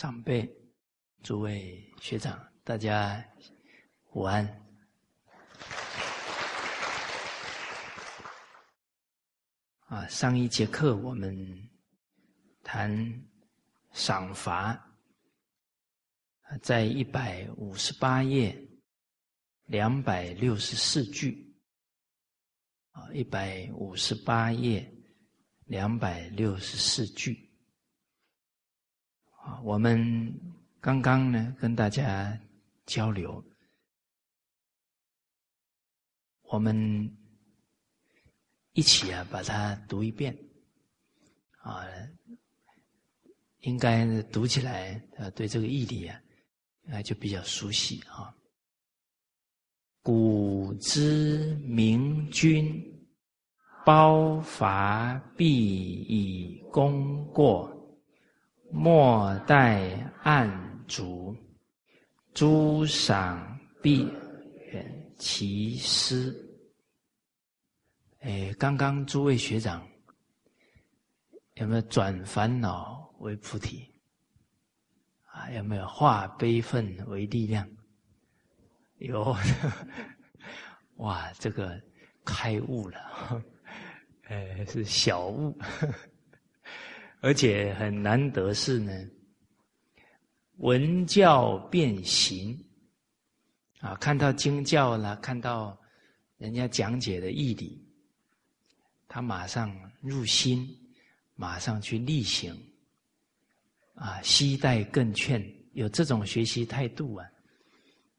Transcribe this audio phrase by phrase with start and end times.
[0.00, 0.50] 长辈、
[1.22, 3.22] 诸位学长，大家
[4.14, 4.46] 午安。
[9.88, 11.70] 啊，上一节课我们
[12.62, 13.22] 谈
[13.92, 14.96] 赏罚，
[16.62, 18.58] 在一百五十八页
[19.66, 21.54] 两百六十四句。
[22.92, 24.90] 啊，一百五十八页。
[25.66, 27.49] 两百六十四句
[29.62, 30.32] 我们
[30.80, 32.38] 刚刚呢跟大家
[32.86, 33.42] 交流，
[36.42, 37.10] 我们
[38.72, 40.36] 一起啊把它读一遍
[41.58, 41.84] 啊，
[43.60, 46.20] 应该读起来啊对这个义理啊
[46.90, 48.34] 啊就比较熟悉啊。
[50.02, 52.86] 古之明君。
[53.82, 55.50] 包伐必
[56.02, 57.79] 以功过，
[58.70, 59.90] 莫待
[60.22, 60.50] 暗
[60.86, 61.36] 卒。
[62.32, 64.04] 诸赏必
[64.72, 66.34] 远其师。
[68.20, 69.86] 哎，刚刚诸位学长
[71.54, 73.84] 有没有转烦恼为菩提？
[75.24, 77.68] 啊，有没有化悲愤为力量？
[78.98, 79.36] 有，
[80.98, 81.82] 哇，这个
[82.24, 83.42] 开悟了。
[84.28, 85.58] 哎，是小悟，
[87.20, 88.92] 而且很难得是呢，
[90.56, 92.58] 闻教变行
[93.80, 95.78] 啊，看到经教了，看到
[96.38, 97.82] 人家讲解的义理，
[99.06, 100.68] 他马上入心，
[101.34, 102.54] 马上去力行
[103.94, 105.42] 啊，期待更劝，
[105.72, 107.26] 有这种学习态度啊，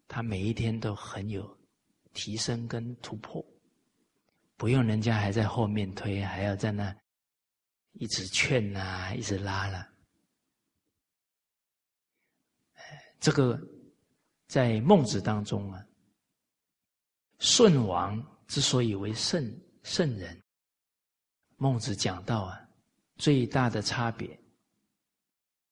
[0.07, 1.57] 他每一天都很有
[2.13, 3.43] 提升跟突破。
[4.57, 6.95] 不用人家还在后面推，还要在那
[7.93, 9.87] 一直劝呐，一直拉了。
[13.19, 13.59] 这个
[14.47, 15.85] 在孟子当中啊，
[17.39, 19.43] 舜王之所以为圣
[19.83, 20.41] 圣人，
[21.57, 22.59] 孟子讲到啊，
[23.17, 24.39] 最大的差别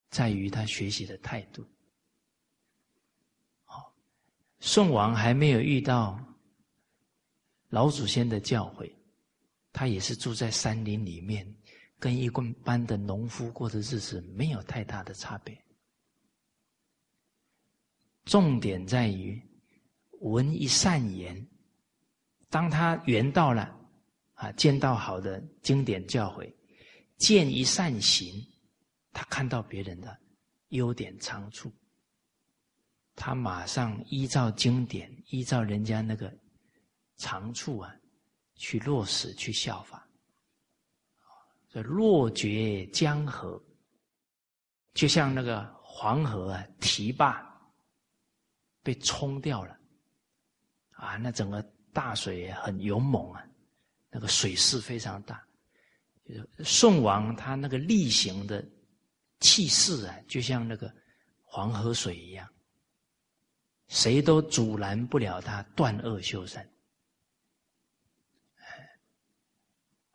[0.10, 1.66] 在于他学习的态度。
[3.64, 3.94] 好，
[4.60, 6.20] 舜王还没有遇到。
[7.70, 8.92] 老祖先的教诲，
[9.72, 11.46] 他也是住在山林里面，
[12.00, 15.56] 跟一棍般的农夫过的日子没有太大的差别。
[18.26, 19.40] 重点在于
[20.22, 21.48] 闻一善言，
[22.50, 23.78] 当他缘到了
[24.34, 26.52] 啊，见到好的经典教诲，
[27.18, 28.44] 见一善行，
[29.12, 30.20] 他看到别人的
[30.70, 31.72] 优点长处，
[33.16, 36.34] 他马上依照经典，依照人家那个。
[37.22, 37.94] 长处啊，
[38.56, 40.08] 去落实去效法，
[41.72, 43.62] 这落绝江河，
[44.94, 47.46] 就像那个黄河啊堤坝
[48.82, 49.78] 被冲掉了，
[50.92, 51.62] 啊，那整个
[51.94, 53.46] 大水很勇猛啊，
[54.10, 55.46] 那个水势非常大。
[56.26, 58.64] 就是宋王他那个力行的
[59.40, 60.92] 气势啊，就像那个
[61.44, 62.48] 黄河水一样，
[63.88, 66.68] 谁都阻拦不了他断恶修善。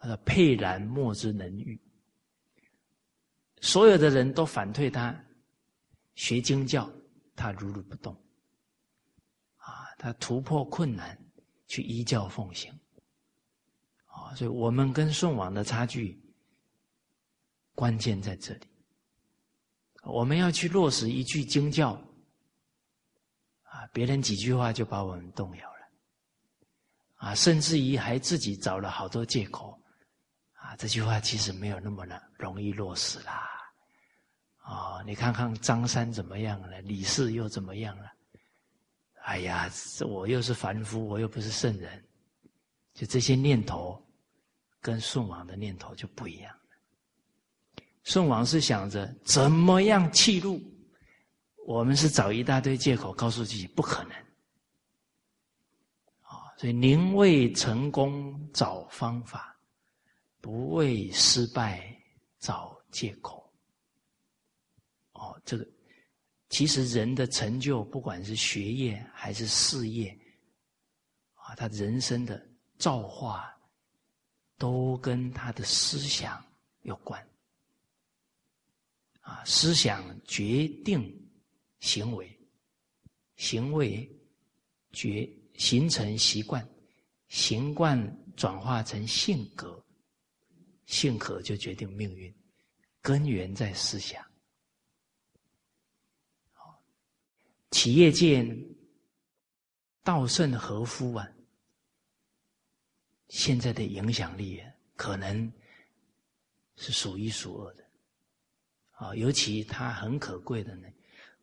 [0.04, 1.80] 他说沛然莫之能御，
[3.62, 5.18] 所有的人都反对他
[6.14, 6.90] 学经教，
[7.34, 8.14] 他如如不动。
[9.56, 11.18] 啊，他突破困难
[11.66, 12.70] 去依教奉行。
[14.04, 16.22] 啊，所以我们跟宋王的差距
[17.74, 18.66] 关键在这里。
[20.02, 21.92] 我们要去落实一句经教，
[23.62, 25.88] 啊，别人几句话就把我们动摇了，
[27.14, 29.80] 啊，甚至于还自己找了好多借口。
[30.64, 33.50] 啊，这句话其实没有那么的容易落实啦。
[34.64, 38.10] 哦，你看看张三怎么样了，李四又怎么样了？
[39.24, 39.70] 哎呀，
[40.06, 42.02] 我又是凡夫，我又不是圣人，
[42.94, 44.02] 就这些念头，
[44.80, 47.82] 跟宋王的念头就不一样了。
[48.02, 50.62] 宋王是想着怎么样弃路，
[51.66, 54.12] 我们是找一大堆借口告诉自己不可能。
[56.22, 59.53] 啊，所以宁为成功找方法。
[60.44, 61.98] 不为失败
[62.38, 63.50] 找借口。
[65.12, 65.66] 哦，这个
[66.50, 70.14] 其实人的成就，不管是学业还是事业，
[71.32, 72.46] 啊，他人生的
[72.76, 73.58] 造化，
[74.58, 76.44] 都跟他的思想
[76.82, 77.26] 有关。
[79.20, 81.10] 啊，思想决定
[81.80, 82.38] 行为，
[83.36, 84.06] 行为
[84.92, 85.26] 决
[85.56, 86.68] 形成习惯，
[87.28, 87.98] 习惯
[88.36, 89.82] 转化成性格。
[90.86, 92.34] 性格就决定命运，
[93.00, 94.24] 根源在思想。
[97.70, 98.46] 企业界
[100.02, 101.28] 稻盛和夫啊，
[103.28, 104.62] 现在的影响力
[104.94, 105.52] 可能
[106.76, 107.84] 是数一数二的。
[108.90, 110.88] 啊，尤其他很可贵的呢，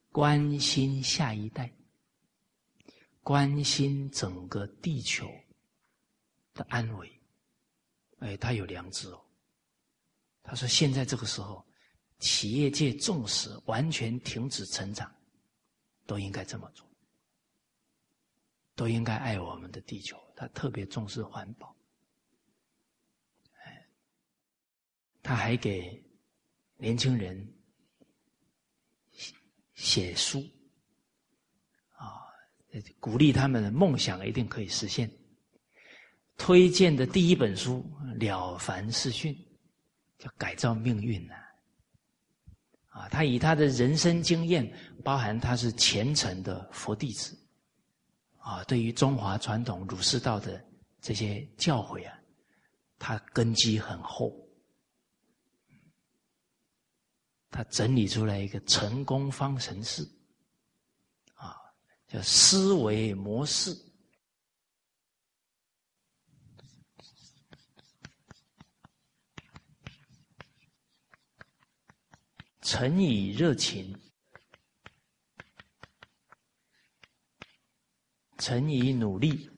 [0.09, 1.69] 关心下一代，
[3.21, 5.29] 关心整个地球
[6.53, 7.11] 的安危。
[8.19, 9.21] 哎，他有良知哦。
[10.51, 11.65] 他说：“现在这个时候，
[12.19, 15.09] 企业界重视完全停止成长。”
[16.05, 16.85] 都应该这么做，
[18.75, 20.19] 都应该爱我们的地球。
[20.35, 21.73] 他特别重视环保，
[25.23, 26.03] 他还给
[26.75, 27.49] 年轻人
[29.73, 30.41] 写书，
[31.95, 32.27] 啊，
[32.99, 35.09] 鼓励他们的梦想一定可以实现。
[36.35, 39.33] 推荐的第一本书《了凡四训》，
[40.21, 41.33] 叫改造命运呐。
[42.89, 44.71] 啊，他以他的人生经验，
[45.03, 47.35] 包含他是虔诚的佛弟子，
[48.37, 50.63] 啊，对于中华传统儒释道的
[50.99, 52.19] 这些教诲啊，
[52.99, 54.31] 他根基很厚，
[57.49, 60.03] 他整理出来一个成功方程式，
[61.33, 61.55] 啊，
[62.07, 63.73] 叫思维模式。
[72.61, 73.99] 诚以热情，
[78.37, 79.49] 诚以努力。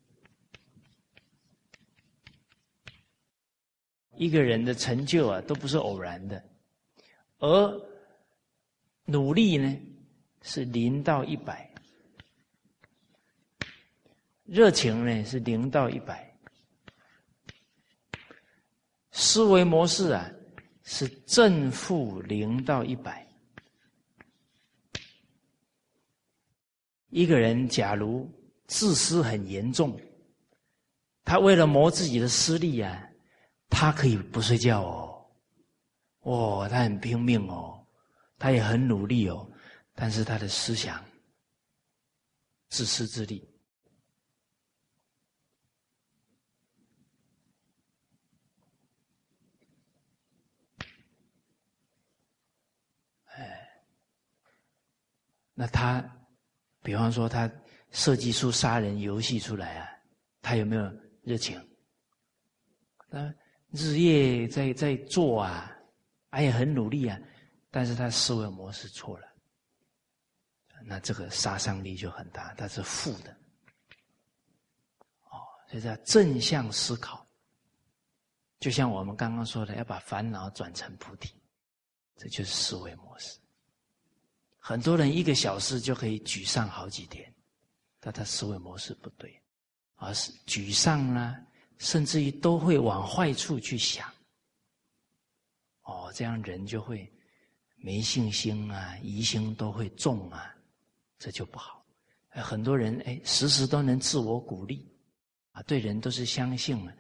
[4.16, 6.42] 一个人的成就啊，都不是偶然的，
[7.40, 7.82] 而
[9.06, 9.78] 努力呢，
[10.42, 11.68] 是零到一百；
[14.44, 16.16] 热情呢，是零到一百；
[19.12, 20.32] 思维模式啊。
[20.84, 23.28] 是正负零到一百。
[27.10, 28.30] 一个人假如
[28.68, 30.00] 自私很严重，
[31.24, 33.08] 他为了谋自己的私利啊，
[33.70, 35.26] 他可以不睡觉哦，
[36.22, 37.86] 哦，他很拼命哦，
[38.40, 39.48] 他也很努力哦，
[39.94, 41.06] 但是他的思想
[42.70, 43.48] 自私自利。
[55.64, 56.04] 那他，
[56.82, 57.50] 比方说他
[57.92, 59.88] 设计出杀人游戏出来啊，
[60.42, 60.84] 他有没有
[61.22, 61.58] 热情？
[63.08, 63.34] 那
[63.72, 65.74] 日夜在在做啊，
[66.30, 67.18] 他也很努力啊，
[67.72, 69.28] 但是他思维模式错了，
[70.84, 73.32] 那这个杀伤力就很大，它是负的。
[75.32, 75.40] 哦，
[75.70, 77.26] 所以叫正向思考，
[78.60, 81.34] 就像我们刚刚说的，要把烦恼转成菩提，
[82.18, 83.40] 这就是思维模式。
[84.66, 87.30] 很多人一个小时就可以沮丧好几天，
[88.00, 89.38] 但他思维模式不对，
[89.96, 91.38] 而是沮丧啦，
[91.80, 94.10] 甚至于都会往坏处去想。
[95.82, 97.12] 哦，这样人就会
[97.76, 100.56] 没信心啊，疑心都会重啊，
[101.20, 101.86] 这就不好。
[102.30, 104.90] 很多人哎，时时都能自我鼓励，
[105.52, 106.96] 啊，对人都是相信了，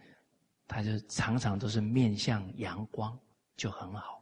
[0.67, 3.17] 他就常常都是面向阳光，
[3.55, 4.22] 就很好。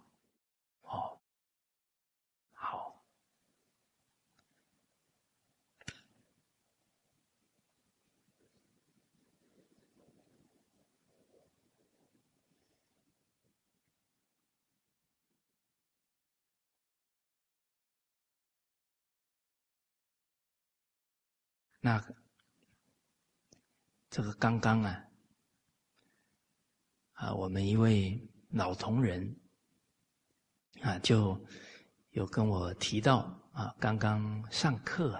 [21.84, 22.00] 那
[24.12, 25.04] 这个刚刚啊，
[27.14, 29.36] 啊，我们一位老同仁
[30.82, 31.44] 啊，就
[32.12, 33.20] 有跟我提到
[33.52, 35.20] 啊，刚刚上课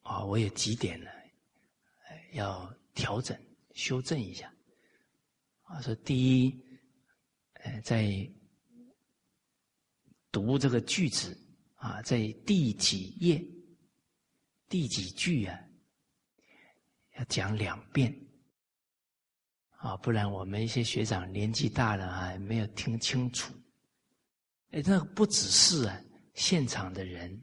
[0.00, 1.10] 啊，我也几点了，
[2.32, 3.40] 要调整
[3.72, 4.52] 修正一下。
[5.62, 6.60] 啊，说第一，
[7.52, 8.28] 呃，在
[10.32, 11.38] 读这个句子
[11.76, 13.53] 啊，在第几页？
[14.74, 15.56] 第几句啊？
[17.16, 18.12] 要讲两遍
[19.76, 23.54] 啊，不然我们一些学长年纪大了啊，没有听清楚。
[24.72, 25.96] 哎，那不只是啊，
[26.34, 27.40] 现场的人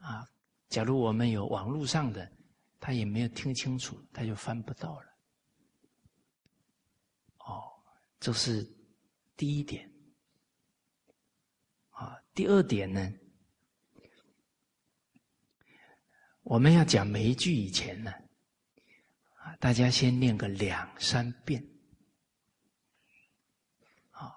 [0.00, 0.28] 啊，
[0.68, 2.30] 假如我们有网络上的，
[2.78, 5.06] 他也没有听清楚，他就翻不到了。
[7.38, 7.72] 哦，
[8.20, 8.70] 这是
[9.34, 9.90] 第一点。
[11.88, 13.10] 啊，第二点呢？
[16.44, 18.12] 我们要讲每一句以前呢，
[19.38, 21.64] 啊，大家先念个两三遍，
[24.10, 24.36] 好，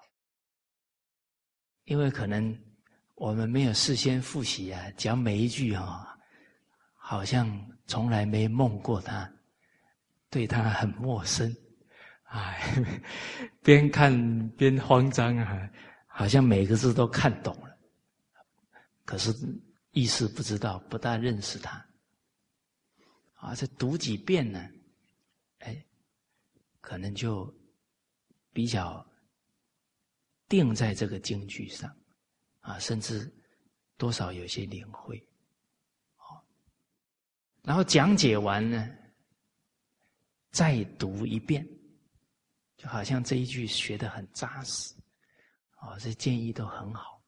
[1.84, 2.58] 因为可能
[3.14, 6.18] 我们没有事先复习啊，讲每一句啊，
[6.96, 7.46] 好像
[7.86, 9.30] 从来没梦过他，
[10.30, 11.54] 对他很陌生，
[12.24, 12.74] 哎，
[13.62, 15.70] 边看边慌张啊，
[16.06, 17.78] 好像每个字都看懂了，
[19.04, 19.30] 可是
[19.90, 21.86] 意思不知道，不大认识他，
[23.38, 24.70] 啊，这读几遍呢，
[25.58, 25.84] 哎，
[26.80, 27.52] 可能就
[28.52, 29.04] 比较。
[30.50, 31.94] 定在这个京剧上，
[32.60, 33.30] 啊，甚至
[33.98, 35.22] 多少有些领会，
[36.16, 36.42] 好，
[37.62, 38.88] 然后讲解完呢，
[40.50, 41.68] 再读一遍，
[42.78, 44.94] 就好像这一句学的很扎实，
[45.74, 47.22] 啊，这建议都很好，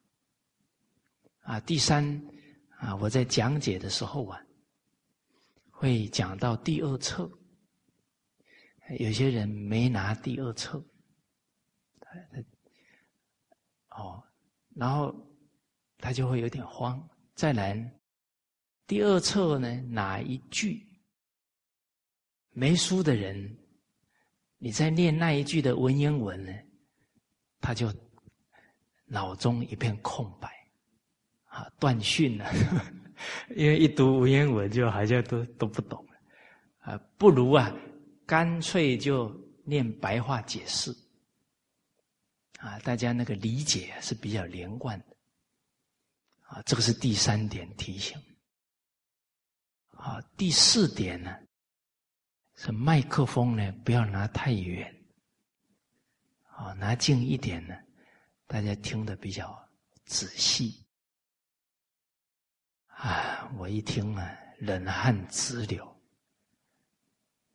[1.43, 2.03] 啊，第三
[2.79, 4.43] 啊，我在讲解的时候啊，
[5.81, 7.27] 会讲到第二册，
[8.99, 10.79] 有些人没拿第二册。
[13.89, 14.23] 哦，
[14.77, 15.11] 然后
[15.97, 17.03] 他就会有点慌。
[17.35, 17.99] 再来，
[18.87, 20.87] 第二册呢，哪一句
[22.51, 23.59] 没书的人，
[24.59, 26.53] 你在念那一句的文言文呢，
[27.59, 27.91] 他就
[29.07, 30.71] 脑中一片空白，
[31.45, 32.45] 啊，断讯了。
[33.57, 37.73] 因为一读文言文，就好像都都不懂了，啊，不如啊，
[38.27, 39.35] 干脆就
[39.65, 40.95] 念白话解释。
[42.59, 45.17] 啊，大家那个理解是比较连贯的，
[46.43, 48.21] 啊，这个是第三点提醒。
[49.93, 51.35] 啊，第四点呢，
[52.57, 54.95] 是麦克风呢不要拿太远，
[56.49, 57.75] 啊，拿近一点呢，
[58.47, 59.59] 大家听得比较
[60.05, 60.80] 仔细。
[63.01, 65.85] 啊，我一听啊，冷汗直流，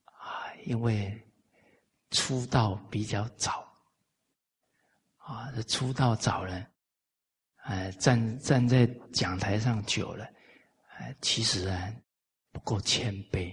[0.05, 1.21] 啊，因为
[2.09, 3.63] 出道比较早。
[5.17, 6.67] 啊，这出道早了，
[7.63, 10.27] 哎，站站在讲台上久了，
[10.97, 11.93] 哎，其实啊
[12.51, 13.51] 不够谦卑，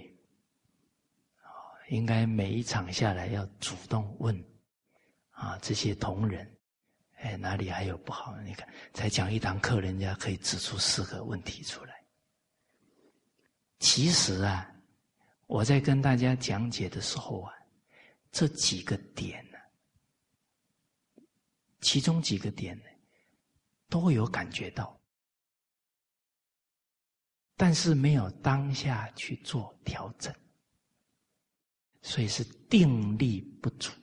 [1.41, 1.49] 啊，
[1.89, 4.43] 应该每一场下来要主动问，
[5.31, 6.57] 啊，这些同仁，
[7.23, 8.35] 哎，哪里还有不好？
[8.41, 12.03] 你看，才讲一堂课，人家可以指出四个问题出来。
[13.79, 14.69] 其实啊，
[15.47, 17.53] 我在跟大家讲解的时候啊，
[18.29, 19.57] 这几个点呢。
[21.79, 22.85] 其中几个点呢，
[23.87, 24.99] 都有感觉到，
[27.55, 30.33] 但是没有当下去做调整，
[32.01, 33.93] 所以是定力不足。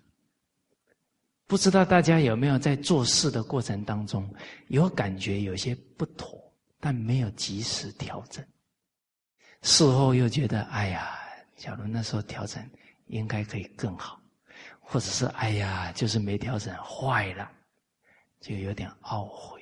[1.50, 4.32] 不知道大家有没有在做事的过程当中，
[4.68, 6.40] 有感觉有些不妥，
[6.78, 8.46] 但没有及时调整，
[9.62, 11.18] 事后又觉得哎呀，
[11.56, 12.64] 假如那时候调整
[13.08, 14.22] 应该可以更好，
[14.78, 17.50] 或者是哎呀，就是没调整坏了。
[18.40, 19.60] 就有点懊悔，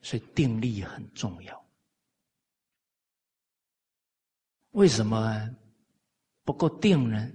[0.00, 1.64] 所以定力很重要。
[4.72, 5.48] 为什么
[6.42, 7.30] 不够定呢？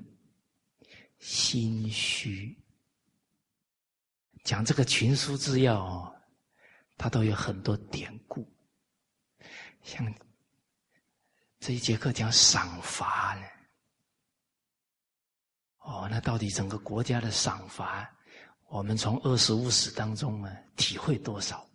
[1.20, 2.54] 心虚。
[4.48, 6.16] 讲这个群书之要哦，
[6.96, 8.50] 它都有很多典故。
[9.84, 10.10] 像
[11.60, 13.46] 这一节课讲赏罚呢，
[15.80, 18.10] 哦，那到底整个国家的赏罚？
[18.70, 21.70] 我们从二十五史当中呢，体会多少？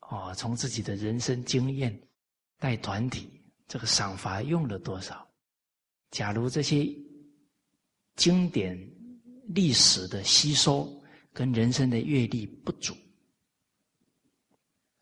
[0.00, 2.08] 哦，从自己的人生经验
[2.58, 5.30] 带团体，这个赏罚用了多少？
[6.10, 6.86] 假如这些
[8.16, 8.78] 经典
[9.48, 11.02] 历史的吸收
[11.32, 12.96] 跟人生的阅历不足，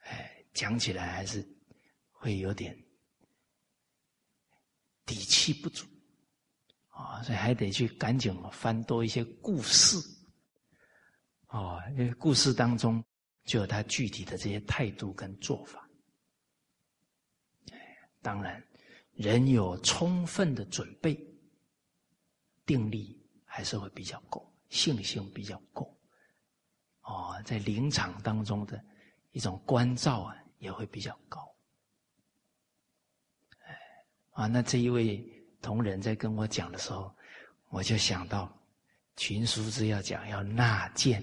[0.04, 1.46] 哎，讲起来还是
[2.10, 2.76] 会有点
[5.04, 5.86] 底气不足。
[6.88, 9.98] 啊，所以还得去赶紧翻多一些故事，
[11.48, 13.04] 哦，因为故事当中
[13.44, 15.86] 就有他具体的这些态度跟做法。
[18.22, 18.66] 当然，
[19.12, 21.14] 人有充分的准备，
[22.64, 23.22] 定力
[23.56, 25.90] 还是会比较够，信心比较够。
[27.00, 28.84] 哦，在临场当中的
[29.32, 31.50] 一种关照啊，也会比较高。
[34.32, 35.32] 啊，那这一位。
[35.62, 37.12] 同仁在跟我讲的时候，
[37.70, 38.56] 我就想到
[39.16, 41.20] 群书之要讲要纳谏，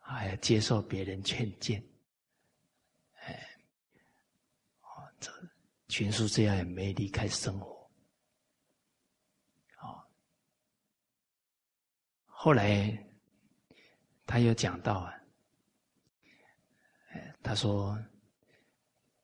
[0.00, 1.80] 还要接受别人劝谏。
[3.20, 3.48] 哎，
[4.80, 5.30] 哦，这
[5.86, 7.88] 群书之要也没离开生活。
[9.80, 10.02] 哦，
[12.42, 12.90] 后来
[14.24, 15.14] 他又讲到啊，
[17.42, 17.98] 他说，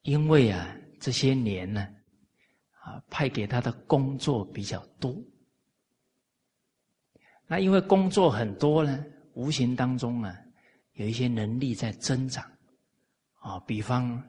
[0.03, 1.89] 因为啊这些年呢。
[2.83, 5.13] 啊，派给他的工作比较多。
[7.49, 10.37] 那因为工作很多呢，无形当中啊，
[10.93, 12.45] 有一些能力在增长。
[13.41, 14.23] 啊，比方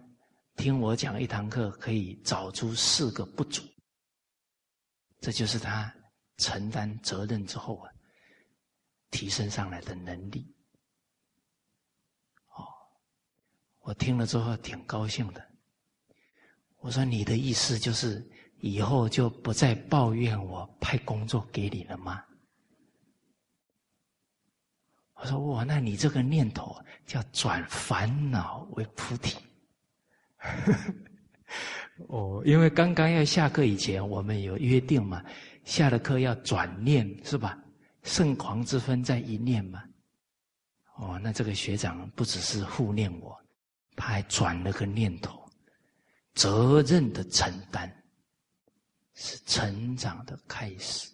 [0.55, 3.61] 听我讲一堂课，可以找出四个不足，
[5.19, 5.93] 这就是他
[6.37, 7.91] 承担责任之后啊，
[9.11, 10.53] 提升上来的能力。
[12.55, 12.65] 哦，
[13.81, 15.45] 我听了之后挺高兴的。
[16.79, 18.25] 我说你的意思就是
[18.59, 22.23] 以后就不再抱怨我派工作给你了吗？
[25.15, 29.35] 我说哇，那你这个念头叫转烦恼为菩提。
[32.07, 35.25] 哦，因为刚刚要下课以前，我们有约定嘛，
[35.65, 37.57] 下了课要转念是吧？
[38.07, 39.83] 圣狂之分在一念嘛。
[40.95, 43.39] 哦，那这个学长不只是护念我，
[43.95, 45.47] 他还转了个念头，
[46.33, 48.03] 责任的承担
[49.13, 51.11] 是成长的开始。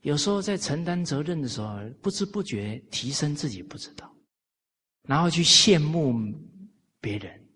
[0.00, 4.10] 有时候在承担责任的时候，不知不觉提升自己不知道，
[5.02, 6.12] 然后去羡慕
[7.00, 7.48] 别人。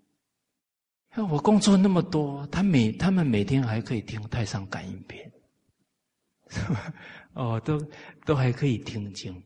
[1.30, 5.32] 我工作那么多，他每他们每天还可以听太上感应篇，
[6.50, 6.94] 是吧？
[7.32, 7.80] 哦，都
[8.24, 9.42] 都还可以听经。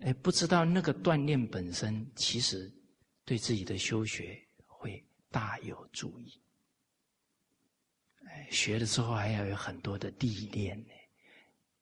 [0.00, 2.72] 哎，不知道那个锻炼本身，其实
[3.24, 6.40] 对自己的修学会大有助益。
[8.26, 10.92] 哎，学了之后还要有很多的历练呢。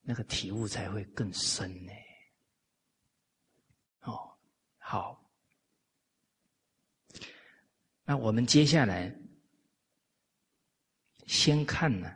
[0.03, 1.93] 那个体悟才会更深呢。
[4.01, 4.35] 哦，
[4.79, 5.31] 好，
[8.05, 9.15] 那我们接下来
[11.27, 12.13] 先看呢，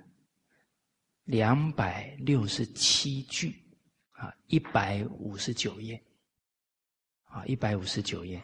[1.24, 3.62] 两百六十七句
[4.12, 6.02] 啊，一百五十九页
[7.24, 8.42] 啊，一百五十九页，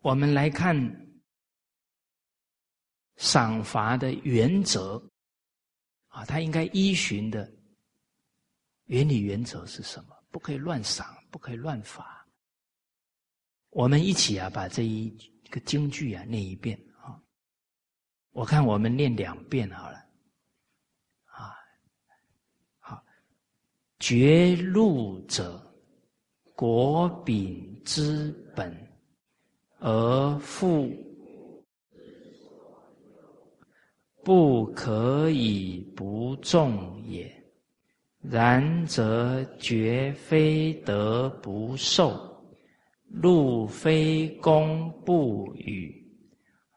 [0.00, 1.06] 我们来看。
[3.16, 4.96] 赏罚的原则
[6.06, 7.52] 啊，他应该依循的
[8.86, 10.16] 原理原则是什么？
[10.30, 12.26] 不可以乱赏，不可以乱罚。
[13.68, 15.14] 我们一起啊，把这一
[15.50, 16.82] 个京剧啊念一遍。
[18.32, 19.96] 我看我们念两遍好了
[21.24, 21.54] 啊。
[22.78, 23.04] 好，
[23.98, 25.60] 绝路者，
[26.54, 28.74] 国秉之本，
[29.78, 30.88] 而富。
[34.22, 37.26] 不可以不重也，
[38.20, 42.44] 然则绝非得不受，
[43.08, 45.99] 路非功不与，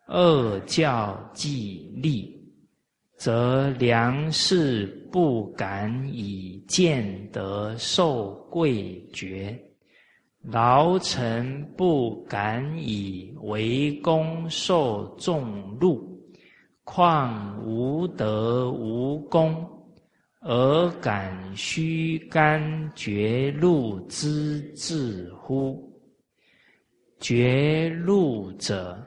[0.08, 2.38] 恶教既立，
[3.18, 9.58] 则良士不敢以见得受贵爵，
[10.44, 16.12] 劳臣不敢以为功受重禄。
[16.84, 19.66] 况无德无功，
[20.42, 25.90] 而敢虚甘绝路之至乎？
[27.22, 29.02] 绝路者，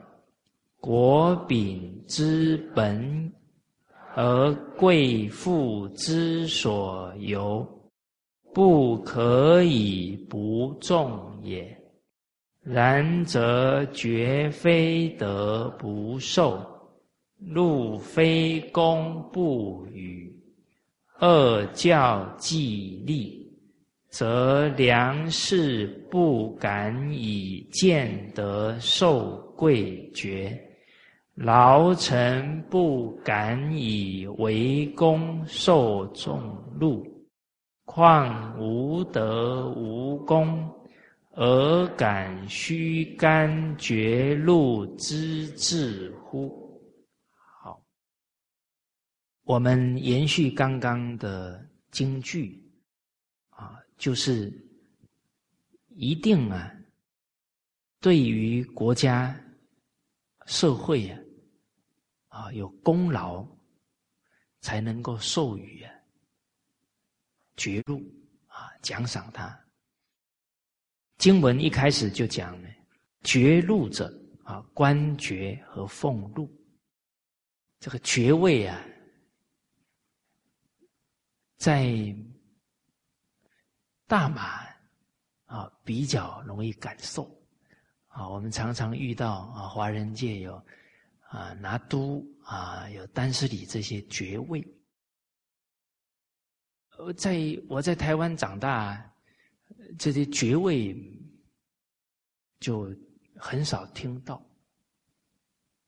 [0.87, 3.29] 国秉之本，
[4.15, 7.67] 而贵妇之所由，
[8.53, 11.77] 不可以不重也。
[12.63, 16.65] 然则绝非得不受。
[17.37, 20.33] 禄非公不与，
[21.19, 23.45] 恶教既立，
[24.07, 30.57] 则良士不敢以见得受贵爵，
[31.37, 36.41] 劳臣不敢以为公受重
[36.79, 37.05] 禄，
[37.85, 40.67] 况无德无功，
[41.33, 46.81] 而敢虚甘绝路之至乎？
[47.35, 47.79] 好
[49.43, 52.59] 我们延续刚刚的京剧，
[53.49, 54.51] 啊，就是
[55.89, 56.73] 一定啊，
[58.01, 59.39] 对于国家、
[60.47, 61.19] 社会啊，
[62.37, 63.43] 啊有功劳，
[64.61, 65.91] 才能够授予啊
[67.55, 67.99] 爵禄
[68.45, 69.59] 啊奖赏他。
[71.17, 72.69] 经文一开始就讲呢，
[73.23, 76.47] 爵禄者啊，官爵和俸禄，
[77.79, 78.79] 这个爵位啊。
[81.57, 82.15] 在
[84.05, 84.63] 大马
[85.45, 87.23] 啊，比较容易感受
[88.09, 88.29] 啊。
[88.29, 90.63] 我们常常遇到啊，华人界有
[91.37, 94.65] 啊拿督啊，有丹斯里这些爵位。
[96.97, 97.37] 呃，在
[97.69, 99.13] 我在台湾长大，
[99.99, 100.97] 这些爵位
[102.59, 102.91] 就
[103.35, 104.43] 很少听到。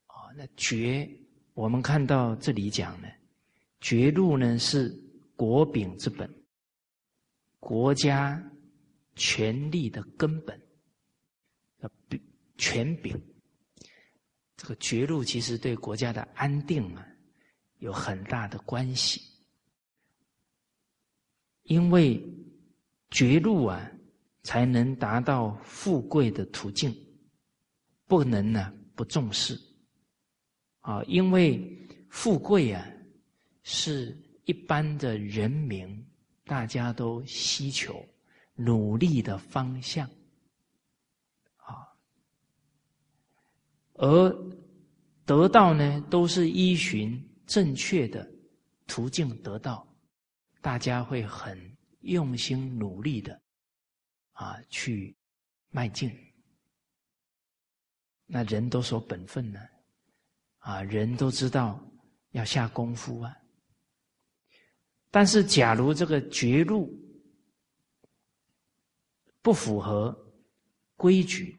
[0.05, 1.09] 啊，那爵，
[1.55, 3.07] 我们看到这里讲呢，
[3.81, 4.87] 爵禄呢是
[5.35, 6.31] 国柄之本，
[7.59, 8.39] 国家
[9.15, 10.61] 权力的根本，
[12.07, 12.21] 柄
[12.55, 13.19] 权柄。
[14.59, 17.07] 这个绝路其实对国家的安定啊
[17.77, 19.21] 有很大的关系，
[21.63, 22.21] 因为
[23.09, 23.89] 绝路啊
[24.43, 26.93] 才能达到富贵的途径，
[28.05, 29.57] 不能呢不重视
[30.81, 32.85] 啊，因为富贵啊。
[33.71, 36.03] 是一般的人民，
[36.45, 38.03] 大家都希求
[38.55, 40.09] 努力的方向，
[43.99, 44.53] 而
[45.25, 48.25] 得到呢，都是依循正确的
[48.87, 49.85] 途径得到，
[50.61, 51.59] 大家会很
[51.99, 53.39] 用心努力的
[54.31, 55.13] 啊去
[55.69, 56.09] 迈进。
[58.25, 59.59] 那人都说本分呢，
[60.59, 61.83] 啊，人都知道
[62.31, 63.35] 要下功夫啊。
[65.11, 66.89] 但是，假如这个绝路
[69.41, 70.17] 不符合
[70.95, 71.58] 规矩，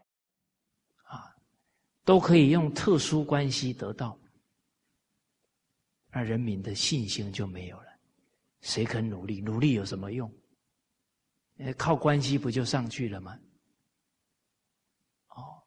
[2.04, 4.18] 都可以用特殊关系得到，
[6.10, 7.86] 那人民的信心就没有了。
[8.60, 9.40] 谁肯努力？
[9.40, 10.32] 努力有什么用？
[11.76, 13.38] 靠关系不就上去了吗？
[15.28, 15.62] 哦，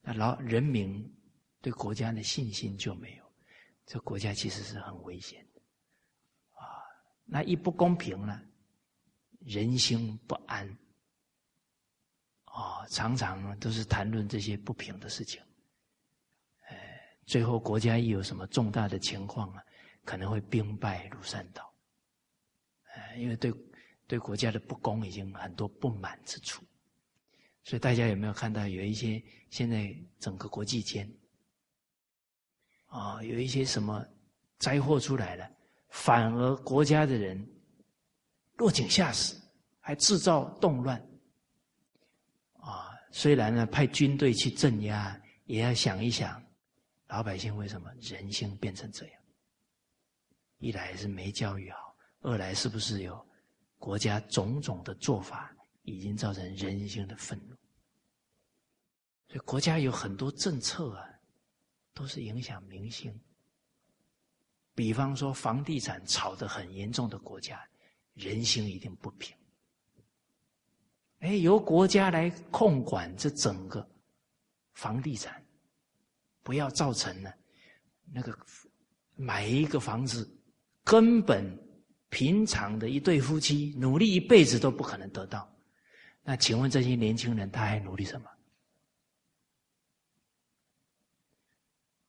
[0.00, 1.14] 那老人民
[1.60, 3.32] 对国家的信心就没有，
[3.84, 5.60] 这国家其实是很危险的
[6.52, 6.82] 啊。
[7.24, 8.42] 那一不公平了，
[9.40, 10.66] 人心不安，
[12.46, 15.42] 哦，常常都是谈论这些不平的事情，
[17.26, 19.62] 最后国家一有什么重大的情况啊，
[20.04, 21.74] 可能会兵败如山倒，
[22.94, 23.52] 哎，因为对
[24.06, 26.64] 对国家的不公已经很多不满之处，
[27.64, 31.12] 所以大家有没有看到有一些现在整个国际间，
[32.86, 34.06] 啊，有一些什么
[34.58, 35.50] 灾祸出来了？
[35.88, 37.44] 反而国家的人
[38.56, 39.34] 落井下石，
[39.80, 40.96] 还制造动乱。
[42.54, 46.40] 啊，虽然呢派军队去镇压，也要想一想，
[47.08, 49.22] 老百姓为什么人性变成这样？
[50.58, 53.24] 一来是没教育好，二来是不是有
[53.78, 57.54] 国家种种的做法已经造成人性的愤怒？
[59.28, 61.06] 所以国家有很多政策啊，
[61.92, 63.14] 都是影响民心。
[64.74, 67.62] 比方说，房地产炒得很严重的国家，
[68.14, 69.36] 人心一定不平。
[71.20, 73.88] 哎，由国家来控管这整个
[74.72, 75.45] 房地产，
[76.46, 77.34] 不要造成了
[78.12, 78.38] 那个
[79.16, 80.24] 买一个房子，
[80.84, 81.44] 根本
[82.08, 85.52] 平常的一对夫妻努力一辈子都不可能得到。
[86.22, 88.30] 那请问这些年轻人他还努力什么？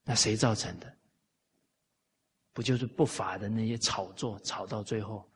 [0.03, 0.95] 那谁造成的？
[2.53, 5.27] 不就是不法的那些炒作，炒到最后，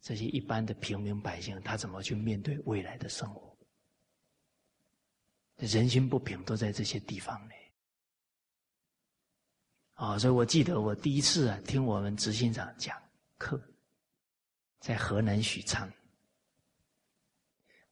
[0.00, 3.56] 这些一般的平民百姓，他怎么去面对未来的生活？
[5.58, 7.54] 人心不平都在这些地方呢。
[10.00, 12.96] 啊，所以我记得我第一次啊听我们执行长讲
[13.36, 13.60] 课，
[14.80, 15.86] 在河南许昌，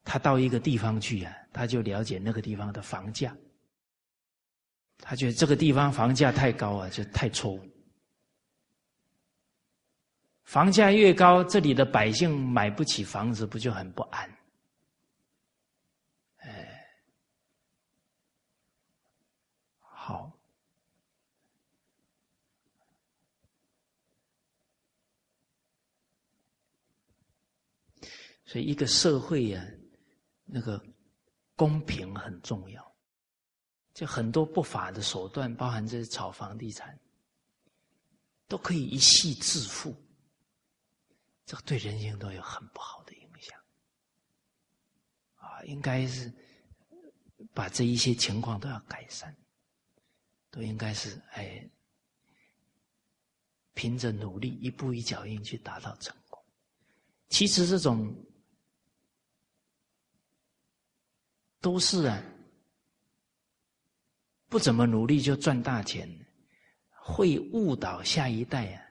[0.05, 3.37] 他到一个地方去啊，他就了解那个地方的房价，
[4.97, 7.61] 他觉得这个地方房价太高啊，就太错误。
[10.45, 14.39] 房价越高，这里的百姓买不起房子，不就很不安？
[16.39, 16.87] 哎，
[19.79, 20.33] 好，
[28.49, 29.63] 所以一个社会呀，
[30.47, 30.83] 那个
[31.55, 32.97] 公平很重要。
[33.93, 36.99] 就很多不法的手段，包含这炒房地产，
[38.47, 39.95] 都可以一夕致富。
[41.45, 43.61] 这个对人性都有很不好的影响，
[45.35, 46.33] 啊，应该是
[47.53, 49.37] 把这一些情况都要改善，
[50.51, 51.69] 都应该是哎，
[53.75, 56.43] 凭着努力一步一脚印去达到成功。
[57.29, 58.15] 其实这种
[61.61, 62.23] 都是啊，
[64.49, 66.09] 不怎么努力就赚大钱，
[66.91, 68.85] 会误导下一代啊。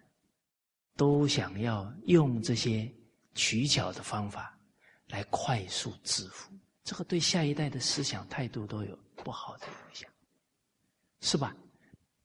[0.95, 2.91] 都想要用这些
[3.35, 4.57] 取巧的方法
[5.09, 6.51] 来快速致富，
[6.83, 10.09] 这个对下一代的思想态度都有不好的影响，
[11.21, 11.55] 是吧？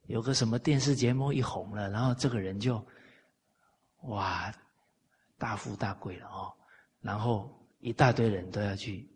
[0.07, 2.83] 有个什么电视节目一红了，然后这个人就
[4.05, 4.51] 哇
[5.37, 6.51] 大富大贵了哦，
[7.03, 9.07] 然后一大堆人都要去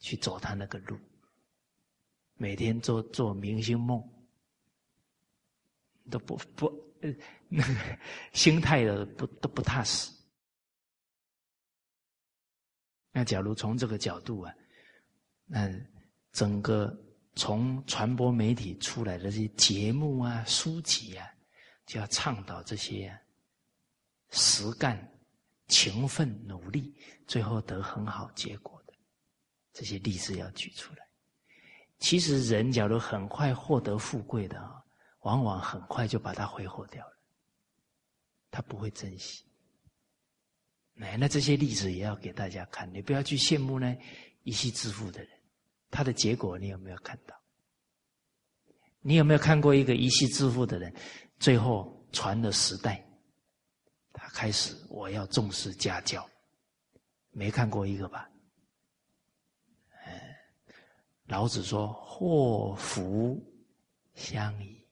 [0.00, 0.98] 去走他那个路，
[2.34, 4.02] 每天做做明星梦，
[6.10, 6.90] 都不不。
[8.34, 10.12] 心态的不都不踏实。
[13.10, 14.54] 那假如从这个角度啊，
[15.46, 15.70] 那
[16.30, 16.94] 整个
[17.34, 21.26] 从传播媒体出来的这些节目啊、书籍啊，
[21.86, 23.18] 就要倡导这些
[24.28, 25.02] 实干、
[25.68, 26.94] 勤奋、努力，
[27.26, 28.79] 最后得很好结果
[29.72, 31.06] 这些例子要举出来。
[31.98, 34.82] 其实人假如很快获得富贵的啊，
[35.20, 37.16] 往往很快就把它挥霍掉了，
[38.50, 39.44] 他不会珍惜。
[41.00, 43.96] 哎，那这些例子也要给大家看，你不要去羡慕呢
[44.42, 45.30] 一夕致富的人，
[45.90, 47.38] 他的结果你有没有看到？
[49.02, 50.94] 你有没有看过一个一夕致富的人，
[51.38, 53.02] 最后传了十代，
[54.12, 56.28] 他开始我要重视家教，
[57.30, 58.28] 没看过一个吧？
[60.04, 60.36] 哎，
[61.30, 63.40] 老子说祸福
[64.14, 64.84] 相依，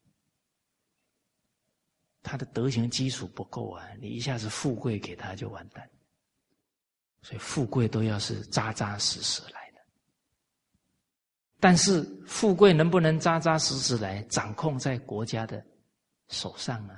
[2.23, 5.91] 他的德行基础不够啊，你一下子富贵给他就完蛋。
[7.23, 9.81] 所以富贵都要是扎扎实实来的，
[11.59, 15.63] 但是富贵能不能扎扎实实来，掌控在国家的
[16.29, 16.97] 手上啊？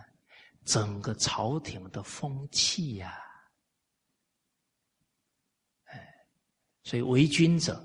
[0.66, 3.18] 整个朝廷的风气呀，
[5.84, 6.14] 哎，
[6.82, 7.82] 所以为君者，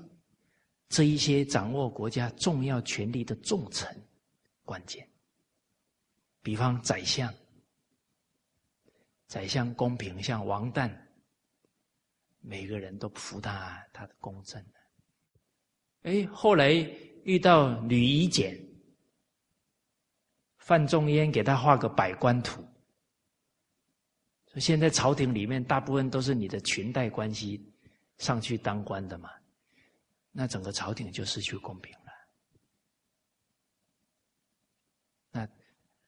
[0.88, 3.88] 这一些掌握国家重要权力的重臣，
[4.64, 5.08] 关键，
[6.42, 7.32] 比方宰相，
[9.26, 10.94] 宰相公平，像王旦。
[12.48, 14.64] 每个人都服他，他的公正。
[16.02, 16.70] 哎，后来
[17.24, 18.56] 遇到吕夷简、
[20.58, 22.64] 范仲淹，给他画个百官图。
[24.52, 27.60] 说现在朝廷里面大部分都是你的裙带关系
[28.18, 29.28] 上去当官的嘛，
[30.36, 32.12] 那整个朝廷就失去公平了。
[35.30, 35.48] 那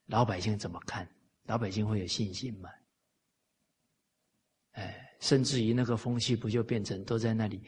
[0.04, 1.08] 老百姓怎么看？
[1.44, 2.70] 老百姓会有信心吗？
[4.72, 5.04] 哎。
[5.20, 7.60] 甚至于那个风气不就变成都在那里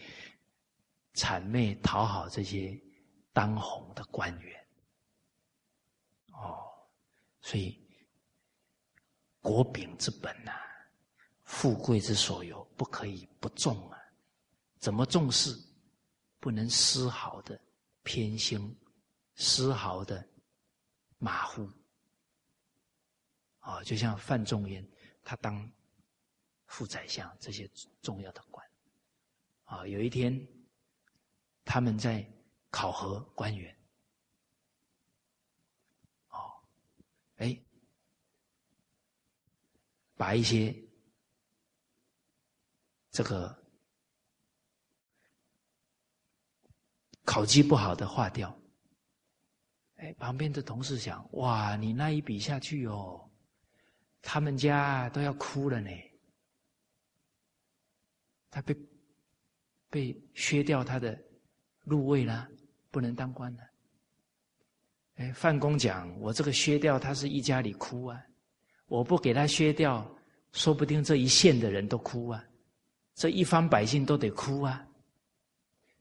[1.14, 2.80] 谄媚讨好这些
[3.32, 4.68] 当红的官员？
[6.28, 6.70] 哦，
[7.40, 7.76] 所以
[9.40, 10.52] 国柄之本呐，
[11.42, 13.98] 富贵之所有，不可以不重啊！
[14.78, 15.50] 怎么重视？
[16.40, 17.60] 不能丝毫的
[18.02, 18.76] 偏心，
[19.36, 20.28] 丝毫的
[21.18, 21.70] 马虎。
[23.60, 24.84] 啊，就像范仲淹，
[25.22, 25.70] 他当。
[26.72, 27.68] 副宰相这些
[28.00, 28.64] 重要的官，
[29.64, 30.32] 啊，有一天
[31.64, 32.24] 他们在
[32.70, 33.76] 考核官员，
[36.28, 36.62] 哦，
[37.38, 37.60] 哎，
[40.14, 40.72] 把一些
[43.10, 43.59] 这个
[47.30, 48.52] 考绩不好的划掉，
[49.98, 53.24] 哎，旁边的同事想，哇，你那一笔下去哦，
[54.20, 55.90] 他们家都要哭了呢。
[58.50, 58.76] 他被
[59.88, 61.16] 被削掉他的
[61.84, 62.48] 入位了，
[62.90, 63.62] 不能当官了。
[65.14, 68.20] 哎，范公讲：“我这个削掉，他是一家里哭啊！
[68.86, 70.04] 我不给他削掉，
[70.50, 72.44] 说不定这一县的人都哭啊，
[73.14, 74.84] 这一方百姓都得哭啊！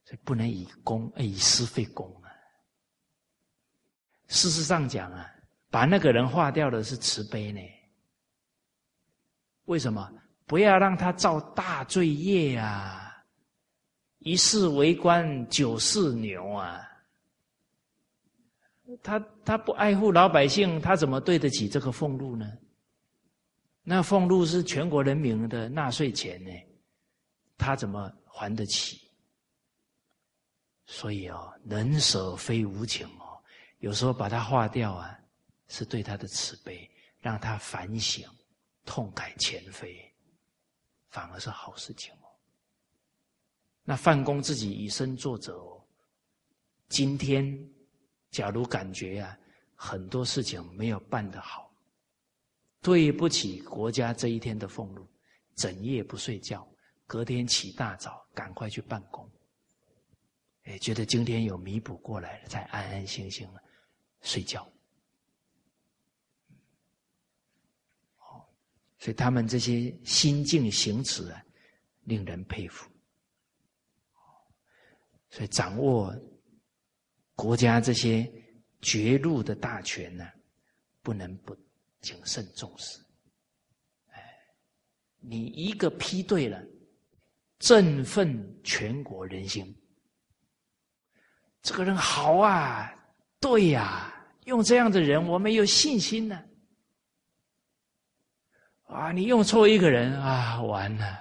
[0.09, 2.33] 所以不能以公以私废公啊。
[4.25, 5.29] 事实上讲啊，
[5.69, 7.61] 把那个人化掉的是慈悲呢。
[9.65, 10.11] 为什么？”
[10.49, 13.23] 不要让他造大罪业啊！
[14.17, 16.81] 一世为官，九世牛啊！
[19.03, 22.51] 他他不爱护老百姓，他怎么对得起这个俸禄呢？
[23.83, 26.49] 那俸禄是全国人民的纳税钱呢，
[27.55, 29.08] 他怎么还得起？
[30.91, 33.37] 所以哦，能舍非无情哦，
[33.77, 35.15] 有时候把它化掉啊，
[35.67, 38.27] 是对他的慈悲，让他反省，
[38.85, 40.03] 痛改前非。
[41.09, 42.25] 反而是好事情哦。
[43.83, 45.79] 那范公自己以身作则哦。
[46.87, 47.55] 今天，
[48.31, 49.37] 假如感觉啊，
[49.75, 51.71] 很多事情没有办得好，
[52.81, 55.07] 对不起国家这一天的俸禄，
[55.55, 56.67] 整夜不睡觉，
[57.05, 59.29] 隔天起大早赶快去办公。
[60.69, 63.63] 哎，觉得今天有弥补过来了，才安安心心的
[64.21, 64.71] 睡觉。
[68.99, 71.43] 所以他们这些心境行持啊，
[72.03, 72.91] 令人佩服。
[75.29, 76.13] 所以掌握
[77.33, 78.31] 国家这些
[78.81, 80.29] 绝路的大权呢，
[81.01, 81.57] 不能不
[82.01, 82.99] 谨慎重视。
[84.09, 84.37] 哎，
[85.19, 86.61] 你一个批对了，
[87.57, 89.75] 振奋全国人心。
[91.61, 92.93] 这个人好啊，
[93.39, 94.13] 对呀，
[94.45, 96.41] 用这样的人，我们有信心呢。
[98.85, 101.19] 啊，你用错一个人啊，完了。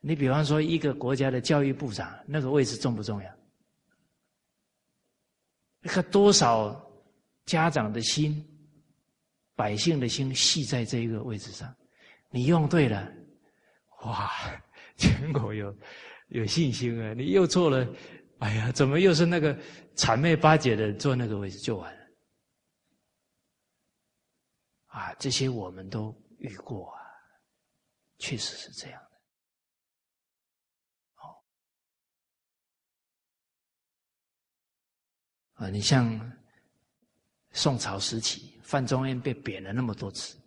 [0.00, 3.30] 你比方说一个国家的教育部长，那个位置重不重要？
[5.80, 6.74] 那个多少
[7.46, 8.44] 家长的心、
[9.54, 11.74] 百姓的心系在这一个位置上，
[12.30, 13.10] 你用对了，
[14.02, 14.30] 哇，
[14.96, 15.74] 全国有
[16.28, 17.14] 有信心啊！
[17.14, 17.86] 你又错了，
[18.44, 19.58] 哎呀，怎么又是那个
[19.96, 22.06] 谄媚巴结的坐那个位置就完了？
[24.88, 27.00] 啊，这些我们都遇过啊，
[28.18, 29.10] 确实是这样的。
[31.14, 31.42] 好，
[35.54, 36.30] 啊，你像
[37.52, 40.38] 宋朝时期，范仲淹被贬了那么多次，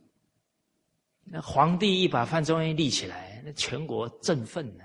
[1.23, 4.83] 那皇帝一把范仲淹立起来，那全国振奋呢。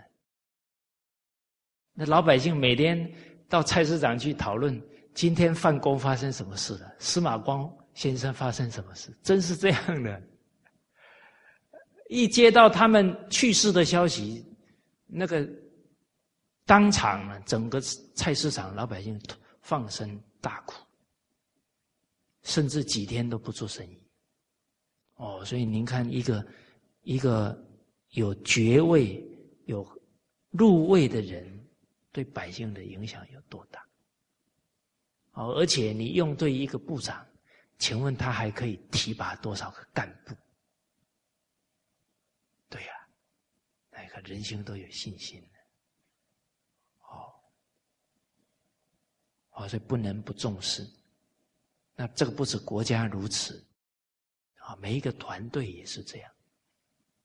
[1.94, 3.12] 那老百姓每天
[3.48, 4.80] 到菜市场去讨论，
[5.14, 6.94] 今天范公发生什么事了？
[6.98, 7.70] 司马光。
[7.94, 9.14] 先生发生什么事？
[9.22, 10.22] 真是这样的。
[12.08, 14.42] 一接到他们去世的消息，
[15.06, 15.46] 那个
[16.64, 17.78] 当场呢，整个
[18.14, 19.20] 菜市场老百姓
[19.60, 20.74] 放声大哭，
[22.44, 24.02] 甚至几天都不做生意。
[25.16, 26.46] 哦，所以您看，一个
[27.02, 27.62] 一个
[28.12, 29.22] 有爵位、
[29.66, 29.86] 有
[30.50, 31.61] 入位的人，
[32.12, 33.84] 对百姓的影响有多大？
[35.32, 37.26] 哦，而且你用对一个部长。
[37.78, 40.36] 请问他还可以提拔多少个干部？
[42.68, 43.08] 对呀，
[43.90, 45.58] 那个人心都有信心的。
[47.08, 47.34] 哦，
[49.50, 50.88] 哦，所以不能不重视。
[51.96, 53.66] 那这个不止国家如此，
[54.58, 56.32] 啊，每一个团队也是这样。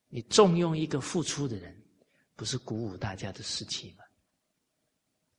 [0.08, 1.80] 你重用一个付出的人，
[2.36, 4.04] 不是鼓舞大家的士气吗？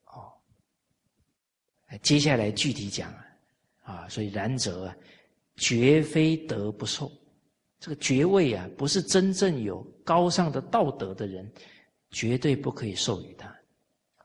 [0.04, 0.40] 哦，
[2.02, 3.24] 接下来具体讲啊。
[3.88, 4.96] 啊，所以然则啊，
[5.56, 7.10] 绝非德不受。
[7.80, 11.50] 这个爵位啊，不是真正有高尚的道德的人，
[12.10, 13.48] 绝对不可以授予他。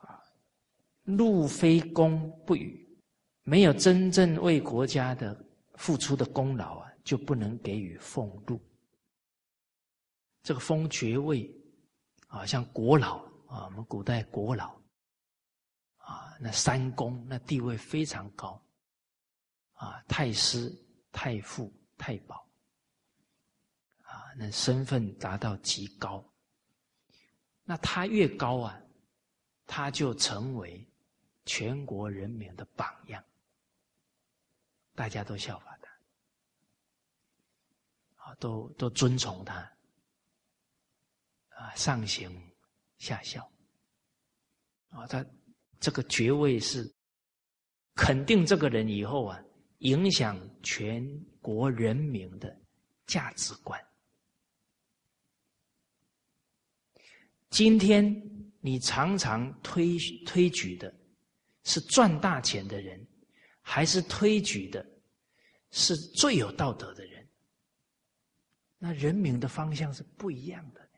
[0.01, 0.19] 啊，
[1.03, 2.85] 禄非功不与，
[3.43, 5.33] 没有真正为国家的
[5.75, 8.59] 付出的功劳啊，就不能给予俸禄。
[10.41, 11.49] 这个封爵位
[12.27, 14.75] 啊，像国老啊，我们古代国老
[16.39, 18.59] 那三公那地位非常高。
[19.75, 20.73] 啊，太师、
[21.11, 22.47] 太傅、太保，
[24.03, 26.23] 啊，那身份达到极高。
[27.65, 28.81] 那他越高啊，
[29.65, 30.89] 他就成为
[31.45, 33.21] 全国人民的榜样，
[34.95, 35.91] 大家都效法他，
[38.23, 39.55] 啊，都都尊崇他，
[41.49, 42.31] 啊，上行
[42.99, 43.51] 下效，
[44.91, 45.25] 啊，他
[45.83, 46.89] 这个爵位是
[47.93, 49.37] 肯定这个人以后啊。
[49.79, 51.05] 影响全
[51.41, 52.57] 国人民的
[53.05, 53.77] 价值观。
[57.49, 58.01] 今天
[58.61, 60.95] 你常常推推举的
[61.65, 63.05] 是赚大钱的人，
[63.61, 64.89] 还是推举的
[65.71, 67.27] 是最有道德的人？
[68.77, 70.89] 那人民的方向是不一样的。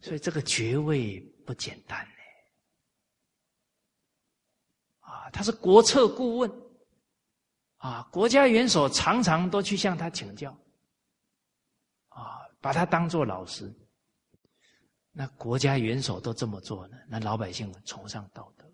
[0.00, 2.06] 所以这个爵位不简单。
[5.10, 6.50] 啊他是国策顾问，
[7.76, 10.50] 啊，国家元首常常都去向他请教，
[12.08, 13.72] 啊，把他当做老师。
[15.12, 16.96] 那国家元首都这么做呢？
[17.08, 18.64] 那老百姓崇尚道德。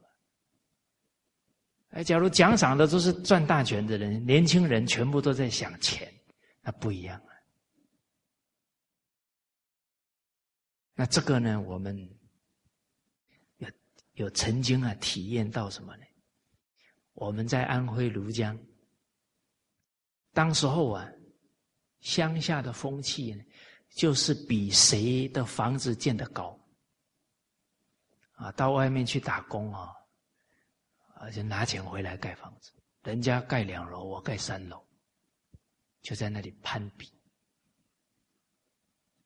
[1.90, 6.12] 哎，假如奖赏的都是赚大钱的人，年轻人全部都在想钱，
[6.60, 7.30] 那不一样啊。
[10.92, 11.96] 那这个呢，我们
[13.56, 13.68] 有
[14.12, 16.05] 有曾经啊体验到什么呢？
[17.16, 18.58] 我们在安徽庐江，
[20.34, 21.10] 当时候啊，
[22.00, 23.42] 乡下的风气呢，
[23.88, 26.60] 就是比谁的房子建得高，
[28.32, 29.90] 啊，到外面去打工啊，
[31.14, 32.70] 啊，就拿钱回来盖房子，
[33.02, 34.86] 人家盖两楼，我盖三楼，
[36.02, 37.10] 就在那里攀比，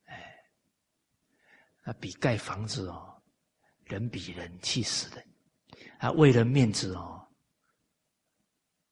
[0.05, 0.37] 哎，
[1.83, 3.21] 那比盖房子哦，
[3.83, 5.27] 人比人气死的，
[5.99, 7.20] 啊，为了面子哦。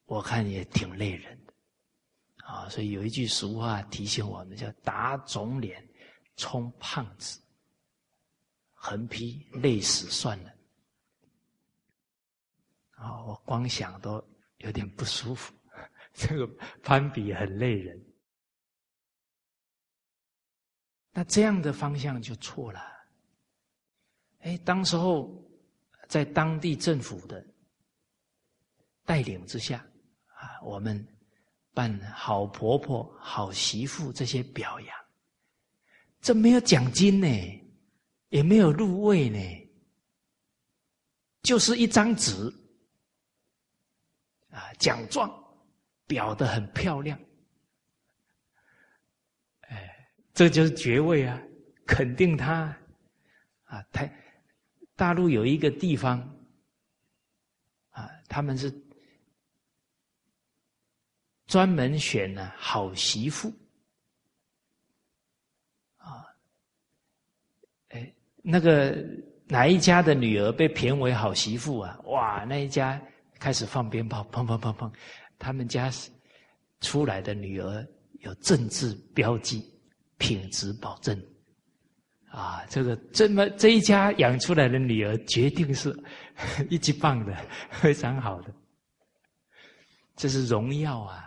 [0.09, 1.53] 我看也挺累人的，
[2.47, 5.87] 啊，所以有一句俗话提醒我们，叫“打肿脸
[6.35, 7.39] 充胖子”，
[8.73, 10.51] 横批累死算了。
[12.93, 14.13] 啊，我光想都
[14.57, 15.53] 有点不舒服，
[16.15, 16.47] 这个
[16.83, 18.03] 攀比很累人。
[21.13, 22.81] 那这样的方向就错了。
[24.39, 25.47] 哎，当时候
[26.09, 27.47] 在当地政府的
[29.05, 29.85] 带领之下。
[30.63, 31.07] 我们
[31.73, 34.97] 办好婆婆、好媳妇这些表扬，
[36.21, 37.27] 这没有奖金呢，
[38.29, 39.39] 也没有入位呢，
[41.43, 42.33] 就是一张纸
[44.51, 45.31] 啊，奖状
[46.07, 47.19] 裱的很漂亮，
[49.61, 51.41] 哎，这就是爵位啊，
[51.87, 52.77] 肯定他
[53.65, 54.13] 啊，台
[54.97, 56.19] 大陆有一个地方
[57.91, 58.88] 啊，他们是。
[61.49, 63.49] 专门选呢好媳妇，
[65.97, 66.27] 啊，
[67.89, 68.95] 哎，那个
[69.47, 71.99] 哪一家的女儿被评为好媳妇啊？
[72.05, 73.01] 哇，那一家
[73.39, 74.93] 开始放鞭炮，砰砰砰砰，
[75.39, 75.91] 他们家
[76.83, 77.87] 出来的女儿
[78.21, 79.65] 有政治标记，
[80.19, 81.19] 品质保证，
[82.29, 85.99] 啊，这个这么这一家养出来的女儿，决定是
[86.69, 87.35] 一级棒的，
[87.71, 88.53] 非常好的，
[90.15, 91.25] 这是荣耀啊！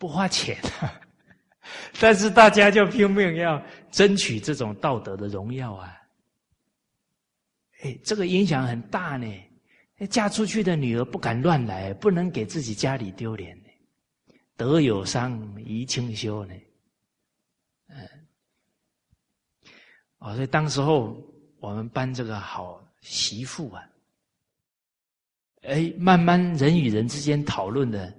[0.00, 0.56] 不花钱，
[2.00, 5.94] 但是大家就拼命要争取这种道德的荣耀啊！
[7.82, 9.30] 哎，这个影响很大呢。
[10.08, 13.60] 嫁出去的女儿不敢乱来，不能给自己家里丢脸。
[14.56, 16.54] 德有伤，贻亲羞呢。
[17.88, 18.08] 嗯，
[20.20, 21.22] 哦，所以当时候
[21.58, 23.84] 我们班这个好媳妇啊，
[25.64, 28.16] 哎，慢慢人与人之间讨论的。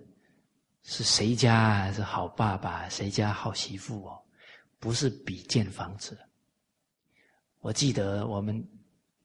[0.83, 4.19] 是谁家是好爸爸，谁家好媳妇哦？
[4.79, 6.17] 不是比建房子。
[7.59, 8.67] 我记得我们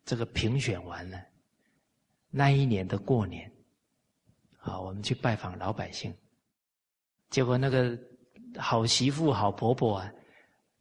[0.05, 1.19] 这个评选完了，
[2.29, 3.51] 那一年的过年，
[4.59, 6.15] 啊，我们去拜访老百姓，
[7.31, 7.99] 结果那个
[8.59, 10.13] 好媳妇、好婆婆啊，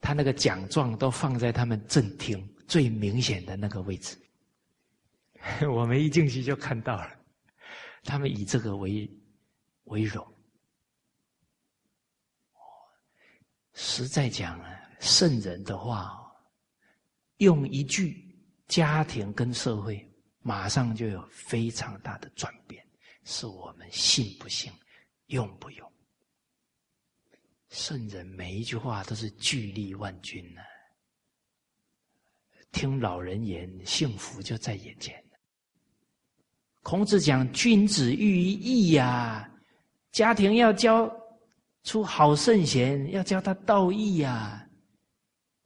[0.01, 4.17] 她那个奖状都放在他们正厅最明显的那个位置，
[5.73, 7.09] 我们一进去就看到了，
[8.03, 9.09] 他们以这个为
[9.85, 10.34] 为荣。
[13.77, 16.17] 实在讲啊，圣人的话，
[17.37, 18.33] 用一句，
[18.69, 20.09] 家庭跟社会
[20.39, 22.81] 马上就有非常大的转变，
[23.25, 24.71] 是我们信不信，
[25.27, 25.91] 用不用？
[27.67, 30.61] 圣人每一句话都是巨力万钧呢。
[32.71, 35.21] 听老人言，幸福就在眼前。
[36.81, 39.51] 孔子讲：“君子喻于义呀，
[40.13, 41.13] 家庭要教。”
[41.85, 44.67] 出好圣贤，要教他道义呀。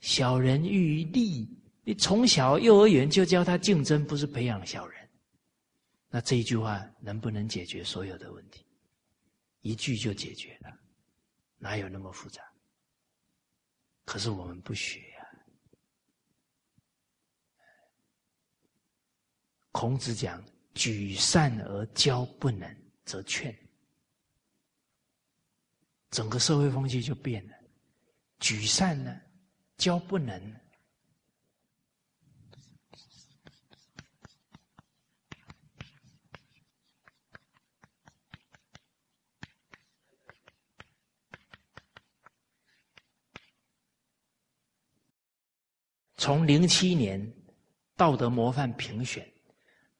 [0.02, 1.50] 小人欲于利，
[1.84, 5.10] 你从小幼儿园就教他竞争，不是培养小人。
[6.10, 8.66] 那这一句话能不能解决所有的问题？
[9.62, 10.78] 一句就解决了，
[11.58, 12.42] 哪有那么复杂？
[14.04, 15.30] 可是我们不学呀。
[19.72, 20.44] 孔子讲
[20.76, 22.70] ：“举善而教不能，
[23.06, 23.58] 则劝。”
[26.12, 27.54] 整个社会风气就变了，
[28.40, 29.22] 举善呢，
[29.78, 30.56] 教不能。
[46.18, 47.34] 从零七年
[47.96, 49.32] 道德模范评选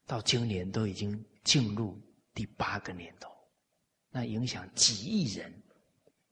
[0.06, 1.98] 到今年，都已经进入
[2.34, 3.30] 第八个年头，
[4.10, 5.62] 那影响几亿人。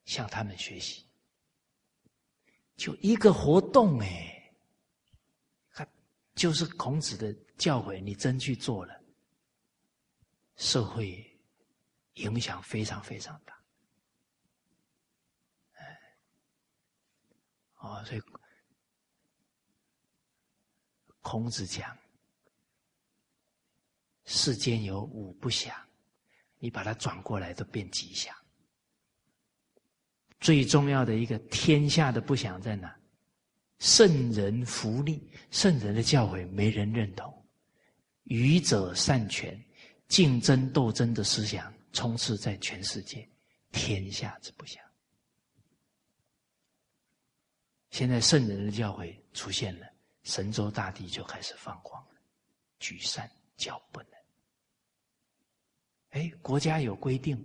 [0.09, 1.04] 向他们学习，
[2.76, 4.50] 就一个活动哎，
[5.70, 5.86] 他
[6.34, 9.04] 就是孔子的教诲，你真去做了，
[10.56, 11.38] 社会
[12.14, 13.62] 影响非常非常大，
[15.74, 16.00] 哎，
[17.76, 18.22] 哦，所以
[21.20, 21.94] 孔子讲，
[24.24, 25.78] 世间有五不祥，
[26.56, 28.34] 你把它转过来都变吉祥。
[30.41, 32.95] 最重要的一个天下的不祥在哪？
[33.78, 37.32] 圣人福利，圣人的教诲没人认同，
[38.24, 39.57] 愚者擅权，
[40.09, 43.28] 竞争斗争的思想充斥在全世界，
[43.70, 44.82] 天下之不祥。
[47.91, 49.86] 现在圣人的教诲出现了，
[50.24, 52.14] 神州大地就开始放光了，
[52.80, 54.11] 举善教不能。
[56.11, 57.43] 哎，国家有规定，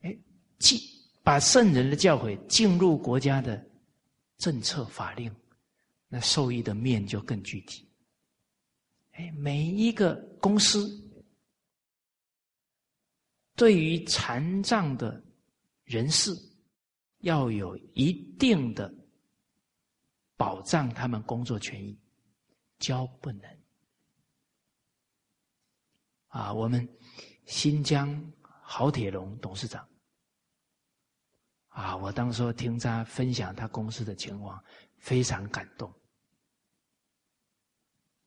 [0.00, 0.16] 哎，
[0.58, 0.93] 既
[1.24, 3.66] 把圣人的教诲进入国家的
[4.36, 5.34] 政策法令，
[6.06, 7.88] 那受益的面就更具体。
[9.12, 10.86] 哎，每一个公司
[13.56, 15.24] 对于残障的
[15.84, 16.30] 人士
[17.20, 18.92] 要有一定的
[20.36, 21.98] 保障，他们工作权益，
[22.78, 23.58] 教不能。
[26.26, 26.86] 啊，我们
[27.46, 29.88] 新疆好铁龙董事长。
[31.74, 34.62] 啊，我当时听他分享他公司的情况，
[34.96, 35.92] 非常感动。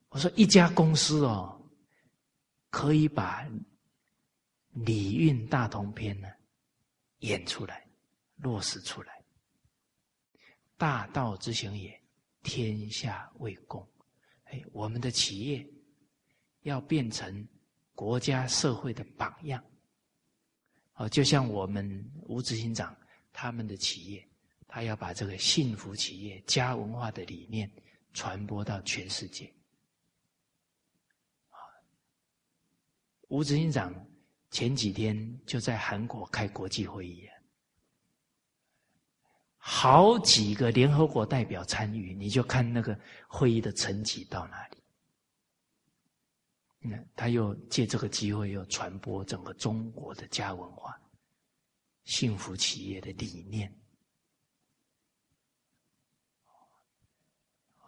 [0.10, 1.58] 我说一家公司哦，
[2.70, 3.46] 可以把
[4.72, 6.28] 《礼运大同篇》呢
[7.20, 7.88] 演出来，
[8.36, 9.24] 落实出来。
[10.76, 11.98] 大道之行也，
[12.44, 13.88] 天下为公。
[14.44, 15.66] 哎，我们的企业
[16.64, 17.48] 要变成
[17.96, 19.64] 国家社会的榜样。
[20.96, 22.97] 哦，就像我们吴执行长
[23.40, 24.28] 他们的企业，
[24.68, 27.72] 他要把这个幸福企业家文化的理念
[28.12, 29.54] 传播到全世界。
[33.28, 33.94] 吴执行长
[34.50, 37.30] 前几天就在韩国开国际会议，
[39.56, 44.78] 好几个联合国代表参与，你就看那个会议的成绩到哪里。
[46.80, 51.00] 那他又借这个机会，又传播整个中国的家文化、
[52.08, 53.72] 幸福企业的理念。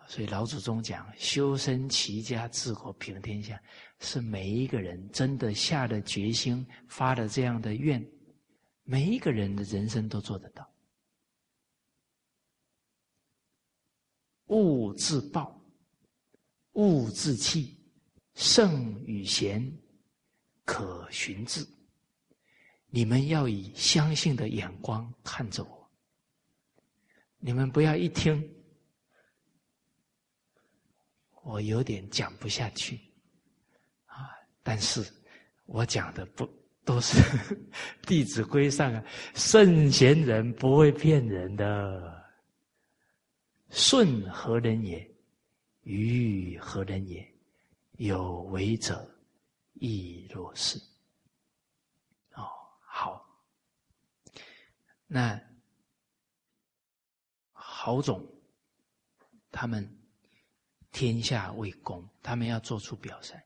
[0.07, 3.61] 所以老祖宗讲：修身齐家治国平天下，
[3.99, 8.05] 是每一个人真的下了决心、发了这样的愿，
[8.84, 10.70] 每一个人的人生都做得到。
[14.47, 15.63] 物自暴，
[16.74, 17.80] 物自弃，
[18.34, 19.72] 圣与贤，
[20.65, 21.65] 可循治。
[22.89, 25.89] 你们要以相信的眼光看着我，
[27.37, 28.55] 你们不要一听。
[31.43, 32.99] 我有点讲不下去，
[34.05, 34.29] 啊！
[34.61, 35.03] 但是
[35.65, 36.47] 我讲的不
[36.83, 37.17] 都是
[38.05, 42.19] 《弟子规》上啊，圣贤人不会骗人的。
[43.69, 45.09] 顺何人也？
[45.83, 47.27] 愚何人也？
[47.93, 49.09] 有为者
[49.73, 50.77] 亦若是。
[52.33, 52.45] 哦，
[52.79, 53.25] 好。
[55.10, 55.38] 那
[57.51, 58.26] 郝总
[59.51, 59.93] 他们。
[60.91, 63.39] 天下为公，他们要做出表率。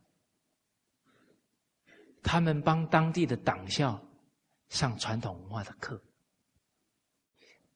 [2.23, 4.01] 他们帮当地的党校
[4.69, 6.01] 上传统文化的课，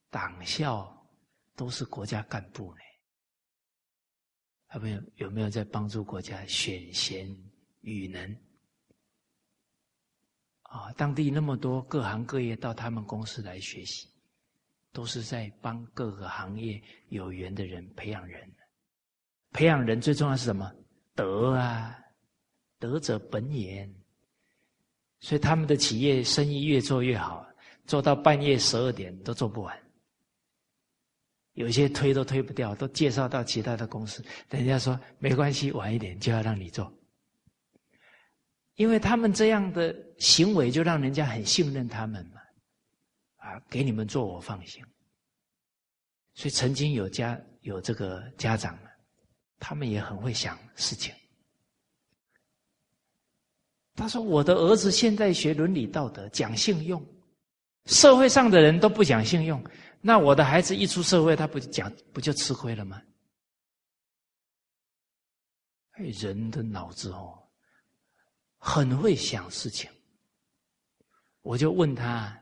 [0.09, 1.05] 党校
[1.53, 2.79] 都是国家干部呢。
[4.69, 7.27] 他们有有没有在帮助国家选贤
[7.81, 8.46] 与能？
[10.77, 14.07] 啊，当地那么多各行各业到他们公司来学习，
[14.93, 18.49] 都是在帮各个行业有缘的人培养人。
[19.51, 20.71] 培养人最重要是什么？
[21.15, 21.97] 德啊，
[22.79, 23.89] 德者本也。
[25.19, 27.43] 所以他们的企业生意越做越好，
[27.87, 29.75] 做到半夜十二点都做不完。
[31.53, 36.93] 有些推都推不掉，都介绍到其他的公司，人家说没关系，晚一点就要让你做，
[38.77, 42.41] 因为他们这样的行为就让人家很信任他们嘛。
[43.35, 44.83] 啊，给你们做我放心。
[46.33, 48.75] 所以曾经有家有这个家长。
[49.59, 51.11] 他们也很会想事情。
[53.95, 57.03] 他说：“我的儿子现在学伦理道德，讲信用，
[57.85, 59.59] 社会上的人都不讲信用，
[59.99, 63.01] 那我的孩子一出社会，他不讲不就吃亏了吗？”
[65.97, 67.36] 哎，人的脑子哦，
[68.57, 69.89] 很会想事情。
[71.41, 72.37] 我就问他：“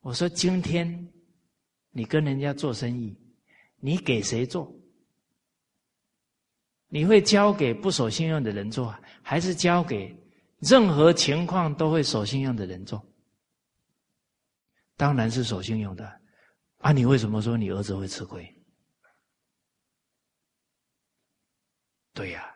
[0.00, 1.12] 我说今天
[1.90, 3.16] 你跟人家做生意，
[3.76, 4.72] 你给谁做？”
[6.88, 10.16] 你会交给不守信用的人做，还是交给
[10.60, 13.04] 任何情况都会守信用的人做？
[14.96, 16.20] 当然是守信用的。
[16.78, 18.46] 啊，你为什么说你儿子会吃亏？
[22.12, 22.55] 对呀，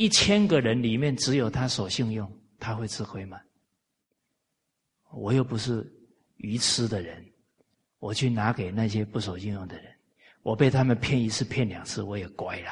[0.00, 2.26] 一千个人里面只有他守信用，
[2.58, 3.38] 他会吃亏吗？
[5.10, 5.86] 我又不是
[6.38, 7.22] 愚痴的人，
[7.98, 9.94] 我去拿给那些不守信用的人。
[10.40, 12.70] 我被他们骗一次、骗两次，我也乖了。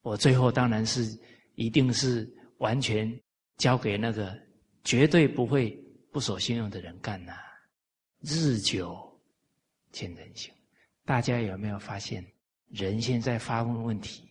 [0.00, 1.06] 我最后当然是
[1.54, 3.14] 一定是完全
[3.58, 4.34] 交给那个
[4.84, 5.78] 绝对不会
[6.10, 7.34] 不守信用的人干呐。
[8.22, 9.20] 日久
[9.92, 10.50] 见人心，
[11.04, 12.24] 大家有没有发现，
[12.70, 14.29] 人现在发问问题，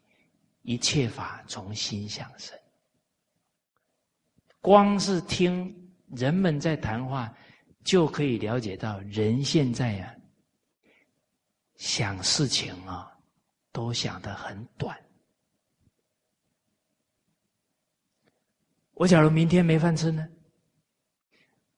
[0.69, 2.55] 一切法从心想生。
[4.61, 5.75] 光是听
[6.15, 7.35] 人们在谈话，
[7.83, 10.15] 就可以了解到人现在呀。
[11.77, 13.11] 想事情啊，
[13.71, 14.95] 都想得很短。
[18.93, 20.29] 我假如明天没饭吃呢？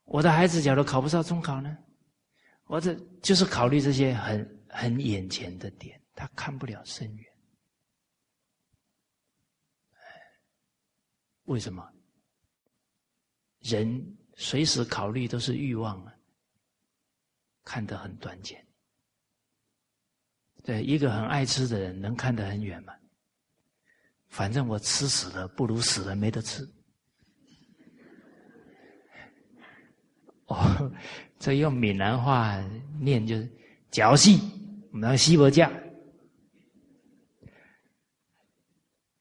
[0.03, 1.77] 我的孩子假如考不上中考呢？
[2.65, 7.30] 我这就是考虑这些很很眼前的点，他看不了深远。
[11.51, 11.87] 为什么？
[13.59, 16.15] 人随时考虑都是欲望啊，
[17.63, 18.65] 看得很短浅。
[20.63, 22.93] 对一个很爱吃的人，能看得很远吗？
[24.29, 26.65] 反正我吃死了，不如死了没得吃。
[30.45, 30.91] 哦，
[31.37, 32.57] 这用闽南话
[32.99, 33.51] 念就是
[33.91, 34.39] “脚细”，
[34.93, 35.71] 我们西伯架。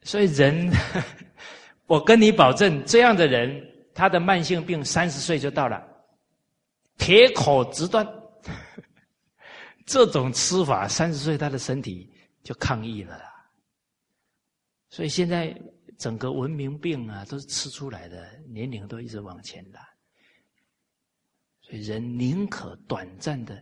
[0.02, 0.70] 所以人，
[1.90, 3.60] 我跟你保证，这样的人，
[3.92, 5.84] 他的慢性病三十岁就到了，
[6.98, 8.06] 铁口直断。
[9.84, 12.08] 这种吃法，三十岁他的身体
[12.44, 13.24] 就抗议了啦。
[14.88, 15.52] 所以现在
[15.98, 19.80] 整个文明病啊，都是吃出来的，年龄都一直往前拉。
[21.60, 23.60] 所以人宁可短暂的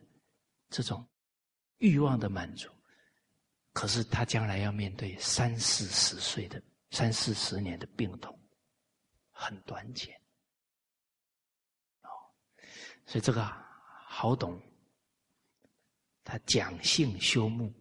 [0.68, 1.03] 这种
[1.79, 2.68] 欲望的满足，
[3.72, 8.39] 可是他将来要面对三四十岁的三四十年的病痛，
[9.30, 10.14] 很短浅。
[12.03, 12.09] 哦，
[13.07, 13.45] 所以这个
[14.07, 14.61] 好懂。
[16.30, 17.72] 他讲性修木，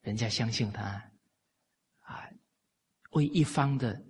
[0.00, 0.82] 人家相信他，
[2.00, 2.28] 啊，
[3.12, 4.04] 为一方的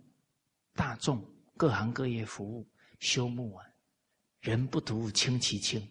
[0.73, 1.23] 大众
[1.59, 2.67] 各行各业服务
[3.01, 3.67] 修木啊，
[4.41, 5.87] 人不独轻其轻，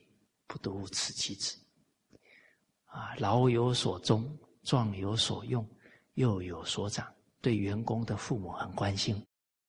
[0.48, 1.64] 不独此其子，
[2.86, 5.64] 啊，老有所终，壮有所用，
[6.16, 9.26] 幼有所长，对员工的父母很关心，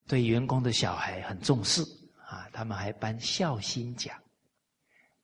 [0.07, 1.83] 对员工的小孩很重视，
[2.27, 4.21] 啊，他们还颁孝心奖，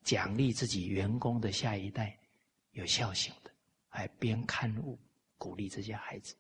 [0.03, 2.19] 奖励自己员工的下一代。
[2.73, 3.51] 有孝心的，
[3.89, 5.01] 还编刊物
[5.39, 6.37] 鼓励这些孩子。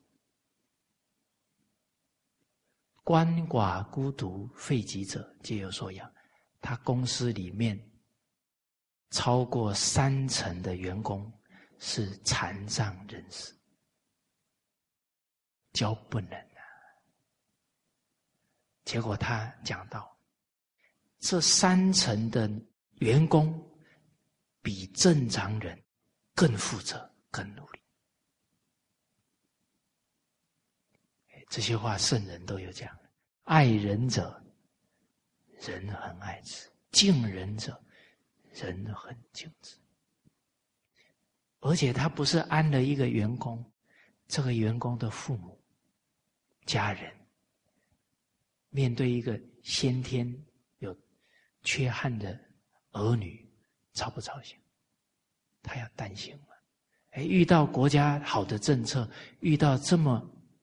[3.05, 6.13] 鳏寡孤独废疾者皆有所养。
[6.61, 7.81] 他公司里面
[9.13, 11.33] 超过三成的员工
[11.79, 13.56] 是残障人士，
[15.77, 16.61] 教不能啊。
[18.85, 20.18] 结果他讲到，
[21.20, 22.51] 这三层的
[23.01, 23.55] 员工
[24.61, 25.81] 比正常人。
[26.39, 27.81] 更负责，更努力。
[31.49, 32.95] 这些话圣人都有讲：
[33.45, 34.45] 爱人者，
[35.62, 37.83] 人很爱之；敬人者，
[38.53, 39.79] 人很敬之。
[41.61, 43.72] 而且他不是安了一个员工，
[44.29, 45.56] 这个员工的父母、
[46.67, 47.11] 家人，
[48.69, 50.31] 面对一个先天
[50.81, 50.95] 有
[51.62, 52.39] 缺憾的
[52.91, 53.49] 儿女，
[53.95, 54.59] 操不操心？
[55.62, 56.49] 他要担心嘛？
[57.11, 59.09] 哎，遇到国家好的政策，
[59.41, 60.23] 遇到这么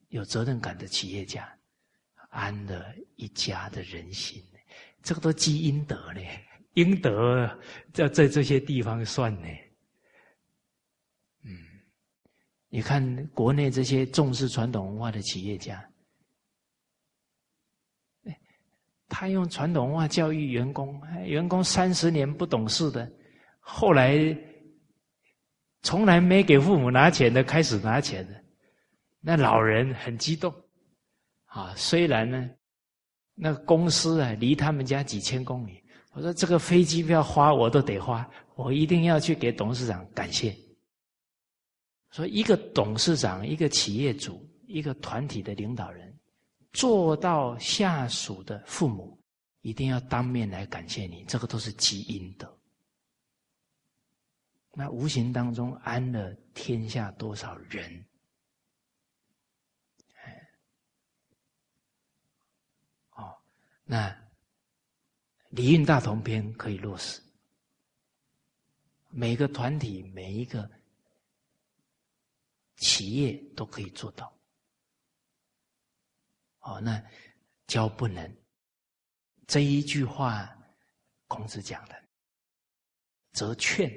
[0.10, 1.52] 有责任感的企业家，
[2.30, 4.44] 安了一家的人心，
[5.02, 6.40] 这个都积阴德嘞，
[6.76, 7.60] 阴德
[7.92, 9.48] 在在这些地方算呢。
[11.42, 11.58] 嗯，
[12.70, 15.84] 你看国内这些重视传统文化的企业家，
[19.14, 23.10] 他用传统文化教育员工，员工三十年不懂事的，
[23.60, 24.36] 后来。
[25.86, 28.42] 从来没给父母拿钱的，开始拿钱的，
[29.20, 30.50] 那老人很激动，
[31.44, 32.50] 啊，虽然呢，
[33.36, 35.84] 那公司啊离他们家几千公里，
[36.14, 40.56] 我说这个飞机票花我都得花，我一定要去给董事长感谢。
[42.12, 46.13] 说一个董事长、一个企业主、一个团体的领导人，
[46.74, 49.18] 做到下属的父母，
[49.62, 52.52] 一定要当面来感谢你，这个都是积阴德。
[54.74, 58.06] 那无形当中安了天下多少人？
[60.16, 60.50] 哎，
[63.12, 63.38] 哦，
[63.84, 64.10] 那
[65.50, 67.22] 《礼运大同篇》可以落实，
[69.12, 70.68] 每个团体、每一个
[72.78, 74.36] 企业都可以做到。
[76.64, 77.02] 哦，那
[77.68, 78.38] 教不能
[79.48, 80.50] 这一句话，
[81.28, 81.96] 孔子讲的，
[83.32, 83.90] 则劝。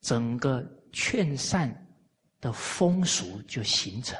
[0.00, 1.68] 整个劝善
[2.40, 4.16] 的风俗就形成。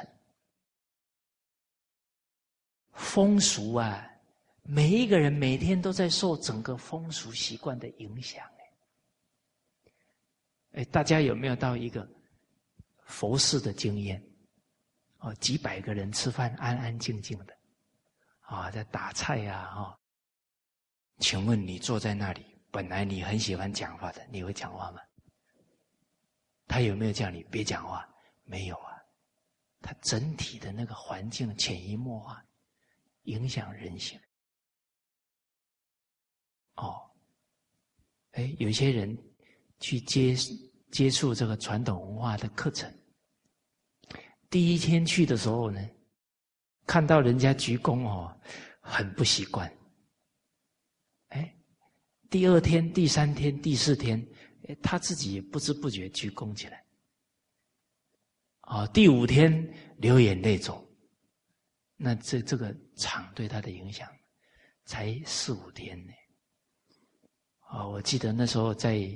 [2.91, 4.05] 风俗啊，
[4.61, 8.45] 每一个人每天都在受整个风俗习惯的影响。
[10.73, 12.07] 哎，大家有没有到一个
[13.05, 14.21] 佛寺的经验？
[15.19, 17.57] 哦，几百个人吃饭，安安静静的，
[18.41, 19.99] 啊，在打菜呀，哈，
[21.19, 25.01] 请问你坐在那里，本来你很喜欢讲话的，你会讲话吗？
[26.67, 28.07] 他有没有叫你别讲话？
[28.43, 28.93] 没有啊，
[29.81, 32.43] 他整体的那个环境潜移默化
[33.23, 34.19] 影响人性。
[36.75, 37.11] 哦，
[38.31, 39.17] 哎，有些人
[39.79, 40.33] 去接
[40.91, 42.89] 接触这个传统文化的课程，
[44.49, 45.79] 第一天去的时候呢，
[46.85, 48.35] 看到人家鞠躬哦，
[48.81, 49.71] 很不习惯。
[51.27, 51.55] 哎
[52.29, 54.19] 第二天、第三天、第四天，
[54.67, 56.83] 哎他自己也不知不觉鞠躬起来。
[58.61, 59.51] 啊，第五天
[59.97, 60.87] 流眼泪走，
[61.95, 64.07] 那这这个场对他的影响
[64.85, 66.13] 才四五天呢。
[67.61, 69.07] 啊，我记得那时候在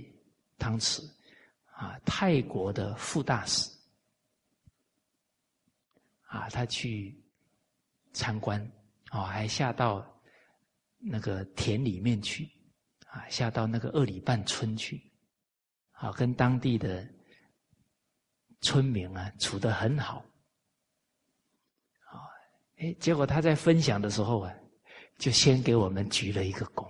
[0.59, 1.01] 汤池，
[1.71, 3.69] 啊，泰国的副大使，
[6.33, 7.15] 啊，他去
[8.11, 8.59] 参观，
[9.11, 10.05] 哦，还下到
[10.97, 12.49] 那个田里面去，
[13.05, 15.01] 啊，下到那个二里半村去，
[15.91, 17.07] 啊，跟当地的。
[18.65, 20.23] 村民啊，处得很好，
[22.05, 22.15] 啊，
[22.77, 24.55] 哎，结果他在分享的时候啊，
[25.17, 26.89] 就先给我们鞠了一个躬，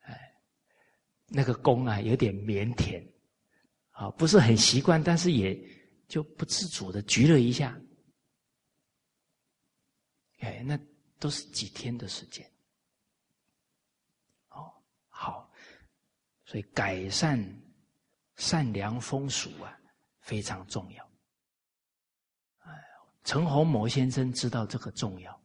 [0.00, 0.34] 哎，
[1.28, 3.00] 那个躬啊，有点腼腆，
[3.90, 5.56] 啊，不是很习惯，但是也
[6.08, 7.80] 就不自主的鞠了一下，
[10.44, 10.78] 哎，那
[11.18, 12.48] 都是几天的时间，
[14.50, 14.70] 哦，
[15.08, 15.50] 好，
[16.44, 17.42] 所以改善
[18.36, 19.76] 善良风俗啊。
[20.24, 21.06] 非常重要，
[22.60, 22.72] 哎，
[23.24, 25.38] 陈洪模先生知道这个重要，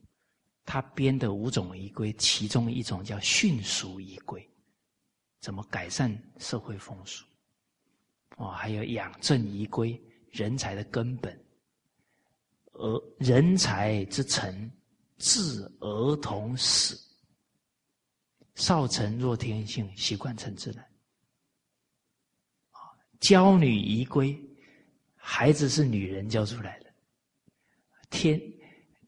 [0.63, 4.49] 他编的五种仪规，其中一种叫训俗仪规，
[5.41, 7.25] 怎么改善社会风俗？
[8.37, 11.37] 哦，还有养正仪规，人才的根本，
[12.71, 14.71] 而人才之成，
[15.19, 16.99] 自儿童死，
[18.55, 20.83] 少成若天性，习惯成自然。
[22.71, 22.79] 啊
[23.19, 24.35] 教女仪规。
[25.21, 26.91] 孩子是女人教出来的，
[28.09, 28.41] 天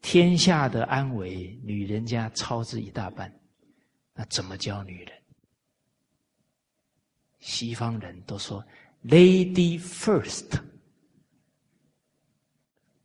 [0.02, 3.32] 天下的安危，女人家操之一大半。
[4.12, 5.22] 那怎么教女人？
[7.40, 8.64] 西方人都说
[9.02, 10.62] “lady first”，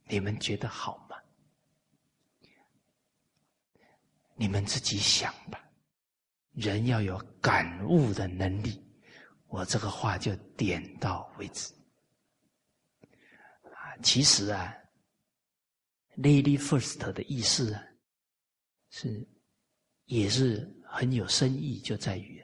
[0.09, 1.06] 你们觉得好吗？
[4.37, 5.61] 你们自己想吧。
[6.53, 8.81] 人要有感悟的能力，
[9.47, 11.73] 我这个话就点到为止
[13.63, 13.97] 啊。
[14.01, 14.73] 其实啊
[16.17, 17.83] ，“lady first” 的意思啊，
[18.89, 19.27] 是
[20.05, 22.43] 也是很有深意，就在于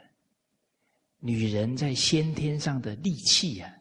[1.18, 3.76] 女人在先天上的力气呀，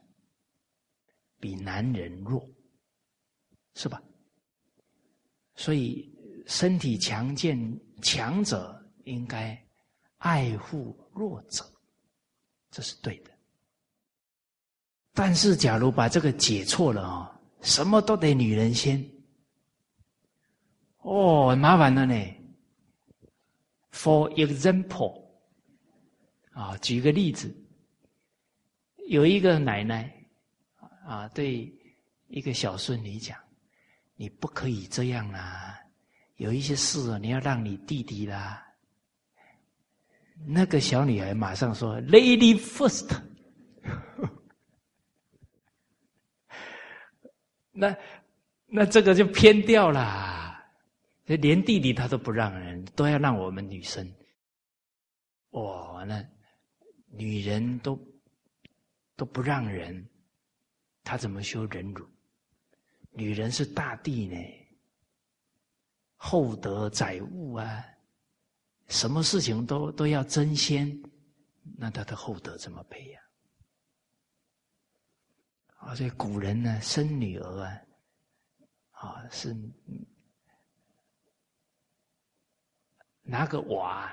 [1.39, 2.49] 比男人弱，
[3.75, 4.03] 是吧？
[5.57, 6.11] 所以
[6.47, 7.59] 身体强健
[8.03, 9.59] 强者应该
[10.19, 11.65] 爱护弱者，
[12.71, 13.31] 这是对的。
[15.15, 17.39] 但是，假如把这个解错了啊。
[17.63, 19.09] 什么都得女人先，
[20.99, 22.15] 哦，麻烦了呢。
[23.93, 25.25] For example，
[26.51, 27.55] 啊，举个例子，
[29.07, 30.13] 有一个奶奶
[31.07, 31.73] 啊，对
[32.27, 33.39] 一个小孙女讲
[34.19, 35.79] ：“你不可以这样啊，
[36.43, 38.67] 有一些事啊你要让你弟弟啦。”
[40.45, 43.17] 那个小女孩马上说：“Lady first。
[47.71, 47.97] ”那
[48.67, 50.59] 那这个就偏掉了，
[51.27, 54.13] 连弟弟他都不让人，都要让我们女生。
[55.51, 56.27] 哇，那
[57.11, 57.97] 女人都
[59.17, 60.09] 都不让人，
[61.05, 62.05] 他怎么修忍辱？
[63.13, 64.37] 女人是大地呢，
[66.25, 67.85] 厚德载物啊，
[68.87, 71.03] 什么事情都都要争先，
[71.77, 73.23] 那他的厚德怎么培养？
[75.79, 77.83] 啊，所以古人呢，生女儿啊，
[78.93, 79.53] 啊是
[83.23, 84.09] 拿个瓦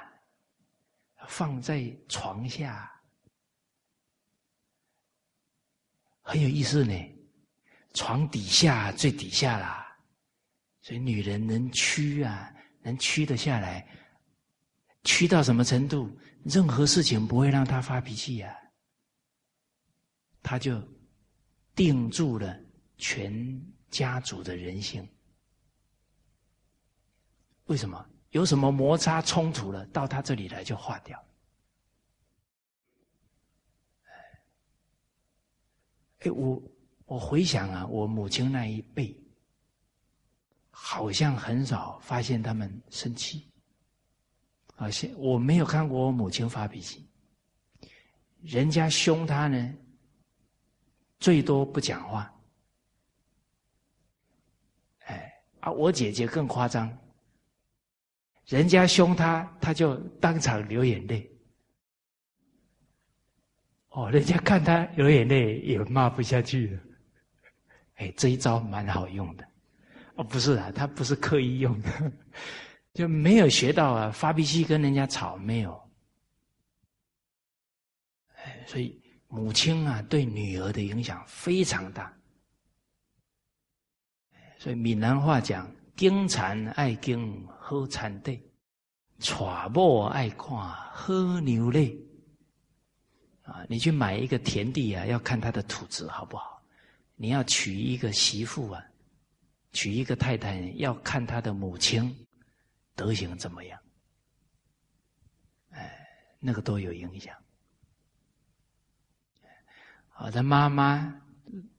[1.27, 2.91] 放在床下，
[6.23, 7.15] 很有意思呢。
[7.93, 9.88] 床底下最底下啦，
[10.81, 13.87] 所以女人能屈啊，能屈得下来，
[15.03, 16.09] 屈到什么程度？
[16.43, 18.55] 任何事情不会让她发脾气呀，
[20.41, 20.81] 她就。
[21.75, 22.59] 定住了
[22.97, 25.07] 全家族的人性。
[27.67, 28.05] 为什么？
[28.31, 31.17] 有什么摩擦冲突了，到他这里来就化掉。
[36.19, 36.61] 哎，我
[37.05, 39.17] 我回想啊，我母亲那一辈，
[40.81, 43.45] 好像很少发现他们生气。
[44.77, 47.05] 啊，现我没有看过我母亲发脾气。
[48.41, 49.75] 人家凶他呢。
[51.19, 52.33] 最多不讲话，
[55.07, 55.69] 哎啊！
[55.69, 56.97] 我姐姐更夸张，
[58.45, 61.29] 人家凶她，她就当场流眼泪。
[63.89, 66.81] 哦，人家看她流眼泪也骂不下去了。
[67.95, 69.45] 哎，这一招蛮好用的。
[70.19, 72.11] 哦，不是啊，他不是刻意用的，
[72.93, 74.11] 就没有学到啊。
[74.11, 75.89] 发脾气跟人家吵没有，
[78.35, 82.13] 哎所以母亲啊，对女儿的影响非常大。
[84.57, 88.37] 所以闽南话讲：“经产爱经好产地，
[89.19, 89.33] 娶
[89.73, 90.49] 某爱看
[90.91, 91.97] 喝牛泪。”
[93.43, 96.61] 啊，你去买一个田地啊，要看它的土质好不好。
[97.15, 98.83] 你要娶一个媳妇啊，
[99.71, 102.27] 娶一个太太，要看她的母亲
[102.95, 103.79] 德行怎么样。
[105.71, 106.07] 哎，
[106.39, 107.35] 那个都有影响。
[110.07, 111.21] 好的妈妈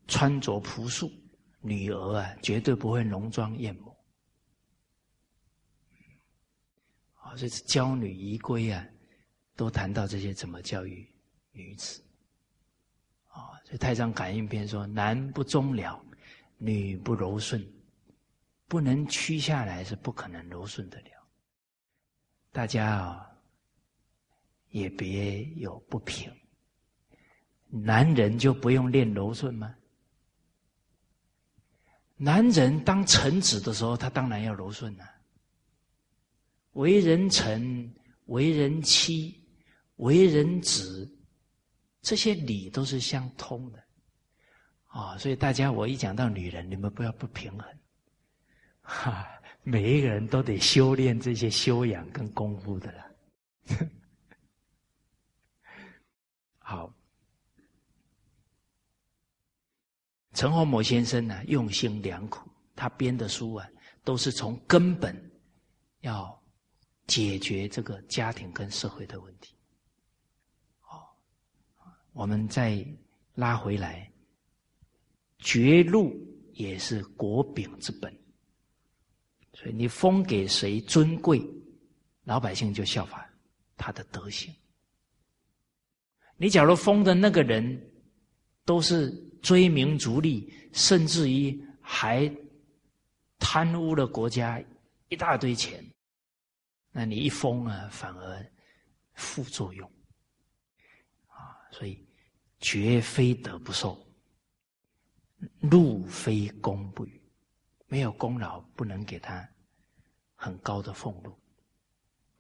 [0.09, 1.13] 穿着朴素，
[1.61, 3.91] 女儿啊绝对不会浓妆艳抹。
[7.17, 8.87] 啊，这是教女仪规啊，
[9.57, 11.07] 都谈到这些怎么教育
[11.53, 12.03] 女子。
[13.27, 16.03] 啊，所以《太上感应篇》说：“男不忠了，
[16.57, 17.63] 女不柔顺，
[18.71, 21.11] 不能屈下来是不可能柔顺得了。”
[22.53, 23.31] 大家啊，
[24.69, 26.33] 也别有不平。
[27.67, 29.75] 男人就不用练柔顺吗？
[32.17, 35.05] 男人当臣子的时候，他当然要柔顺了。
[36.73, 37.93] 为人臣、
[38.27, 39.41] 为人妻、
[39.97, 41.11] 为人子，
[42.03, 43.83] 这些理都是相通的
[44.87, 45.17] 啊！
[45.19, 47.80] 所以大家，我一讲到女人，你们不要不平衡。
[48.91, 53.05] 哈，每一个人都得修炼这些修养跟功夫的了。
[56.59, 56.93] 好。
[60.33, 63.69] 陈洪某先生呢，用心良苦，他编的书啊，
[64.05, 65.15] 都是从根本
[66.01, 66.43] 要
[67.07, 69.55] 解决这个家庭跟社会的问题。
[70.83, 71.05] 哦，
[72.13, 72.85] 我们再
[73.35, 74.11] 拉回来，
[75.39, 76.17] 绝路
[76.55, 78.17] 也是国柄之本，
[79.61, 81.41] 所以你封给谁尊贵，
[82.25, 83.29] 老百姓就效法
[83.77, 84.55] 他的德行。
[86.37, 87.81] 你假如封的那个人
[88.65, 89.29] 都是。
[89.43, 92.31] 追名逐利，甚至于还
[93.39, 94.63] 贪污了国家
[95.09, 95.83] 一大堆钱，
[96.93, 98.53] 那你一封啊，反而
[99.15, 99.91] 副作用
[101.29, 102.07] 啊，所以
[102.59, 103.99] 绝非德不受，
[105.63, 107.19] 禄非功不与，
[107.87, 109.49] 没有功劳不能给他
[110.43, 111.33] 很高的俸禄。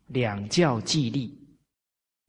[0.06, 1.38] 两教既立，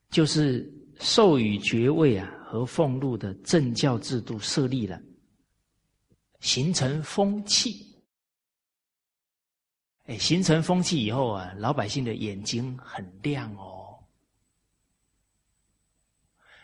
[0.10, 0.70] 就是
[1.00, 2.38] 授予爵位啊。
[2.52, 5.02] 和俸禄的政教制度设立了，
[6.42, 7.96] 形成风气。
[10.04, 13.98] 哎，形成风气以后啊，老百姓的眼睛很亮哦。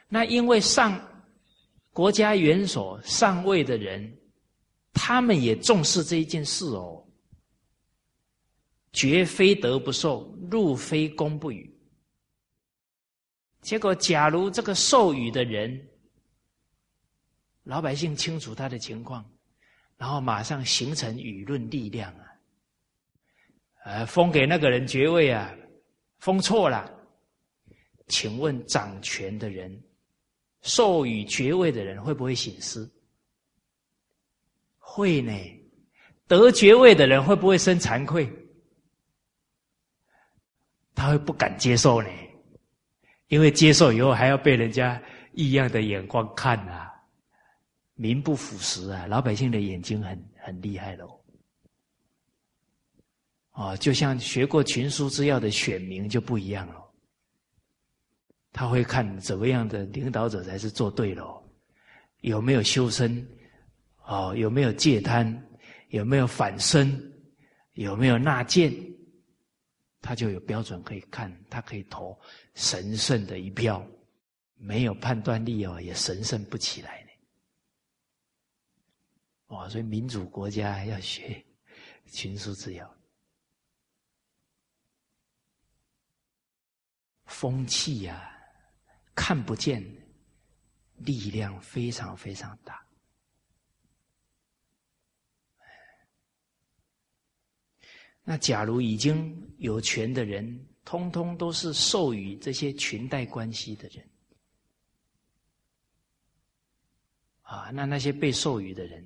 [0.10, 1.02] 那因为上
[1.94, 4.14] 国家元首上位的人，
[4.92, 7.02] 他们也重视这一件事哦，
[8.98, 11.72] 绝非德不受，入非功不与。
[13.62, 15.88] 结果，假如这个授予的人，
[17.62, 19.24] 老百姓清楚他的情况，
[19.98, 22.26] 然后马上形成舆论力量啊，
[23.84, 25.56] 呃，封给那个人爵位啊，
[26.18, 26.92] 封错了，
[28.08, 29.80] 请问掌权的人，
[30.64, 32.92] 授予爵位的人会不会醒思？
[34.80, 35.32] 会呢，
[36.26, 38.28] 得爵位的人会不会生惭愧？
[41.08, 42.10] 他会不敢接受呢？
[43.30, 45.02] 因为接受以后还要被人家
[45.32, 46.92] 异样的眼光看啊，
[47.94, 51.18] 名不副实啊，老百姓的眼睛很很厉害喽。
[53.54, 56.94] 哦，就像学过群书之要的选民就不一样了，
[58.52, 61.42] 他会看怎么样的领导者才是做对喽，
[62.20, 63.26] 有没有修身，
[64.06, 65.42] 哦，有没有戒贪，
[65.88, 67.02] 有没有反身，
[67.76, 68.74] 有没有纳谏。
[70.08, 72.18] 他就有标准可以看，他可以投
[72.56, 73.86] 神圣的一票，
[74.56, 77.10] 没有判断力哦，也神圣不起来呢。
[79.48, 81.46] 哇，所以民主国家要学
[82.06, 82.96] 群书之要，
[87.26, 88.34] 风气呀，
[89.14, 89.84] 看不见，
[91.00, 92.87] 力量非常非常大。
[98.30, 104.06] 那假如已经有权的人，通通都是授予这些裙带关系的人，
[107.44, 109.02] 啊，那那些被授予的人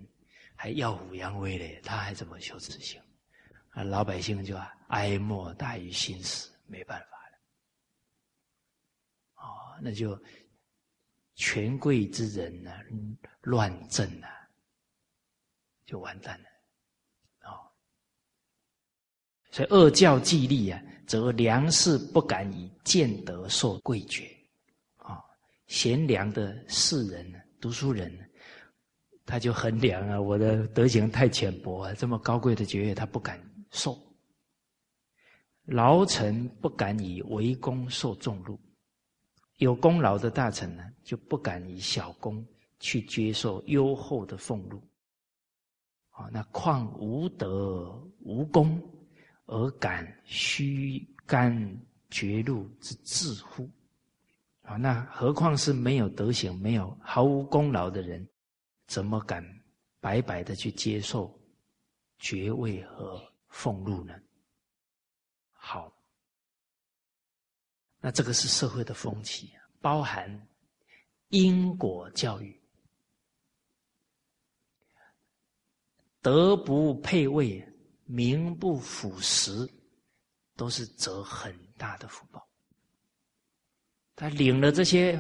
[0.56, 3.00] 还耀武扬威嘞，他还怎么修持行？
[3.70, 4.58] 啊，老百姓就
[4.88, 7.38] 哀莫大于心死，没办法了。
[9.36, 10.20] 哦，那就
[11.36, 12.72] 权贵之人呢，
[13.42, 14.50] 乱政啊，
[15.86, 16.50] 就完蛋了。
[19.52, 24.26] 所以恶教既立啊，则良士不敢以见德受贵爵，
[24.96, 25.22] 啊，
[25.68, 27.30] 贤良的士人、
[27.60, 28.10] 读书人，
[29.26, 33.38] 他就衡量啊，我的德行太浅薄啊，这么高贵的爵位他不敢
[33.72, 33.98] 受。
[35.66, 38.60] 劳臣不敢以为功受重禄，
[39.58, 42.46] 有功劳的大臣呢，就不敢以小功
[42.80, 44.82] 去接受优厚的俸禄。
[46.10, 47.92] 啊，那况无德
[48.22, 48.82] 无功
[49.52, 51.78] 而敢虚干
[52.10, 53.70] 绝路之自乎？
[54.62, 58.26] 啊，那何况是没有德行、没有毫无功劳的人，
[58.88, 59.46] 怎么敢
[60.00, 61.38] 白白的去接受
[62.18, 64.18] 爵位和俸禄呢？
[65.52, 65.94] 好，
[68.00, 70.48] 那这个是社会的风气，包含
[71.28, 72.58] 因果教育，
[76.22, 77.68] 德不配位，
[78.12, 79.66] 名不符实，
[80.58, 82.46] 都是折很大的福报。
[84.18, 85.18] 他领了这些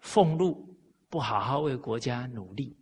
[0.00, 0.78] 俸禄，
[1.08, 2.76] 不好好为国家努力，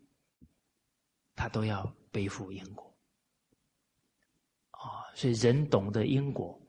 [1.37, 2.93] 他都要背负因果。
[4.73, 6.61] 啊，所以人懂得因果。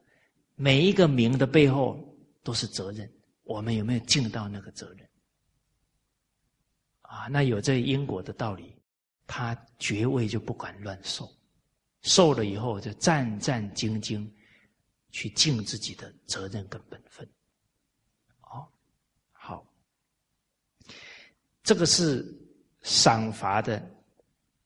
[0.53, 1.97] 每一个名的背后
[2.43, 3.11] 都是责任，
[3.43, 5.09] 我们有没有尽到那个责任？
[7.01, 8.79] 啊，那有这因果的道理，
[9.25, 11.27] 他爵位就不敢乱受，
[12.05, 14.31] 受了以后就战战兢兢
[15.09, 17.27] 去尽自己的责任跟本分。
[18.41, 18.65] 哦，
[19.31, 19.65] 好，
[21.63, 22.25] 这个是
[22.83, 23.83] 赏罚的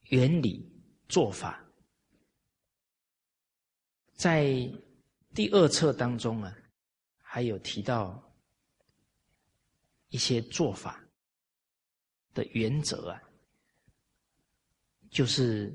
[0.09, 0.69] 原理
[1.07, 1.63] 做法，
[4.13, 4.69] 在。
[5.31, 6.53] 第二册当中啊，
[7.21, 8.21] 还有提到
[10.09, 10.99] 一些做法
[12.33, 13.21] 的原则啊，
[15.11, 15.71] 就是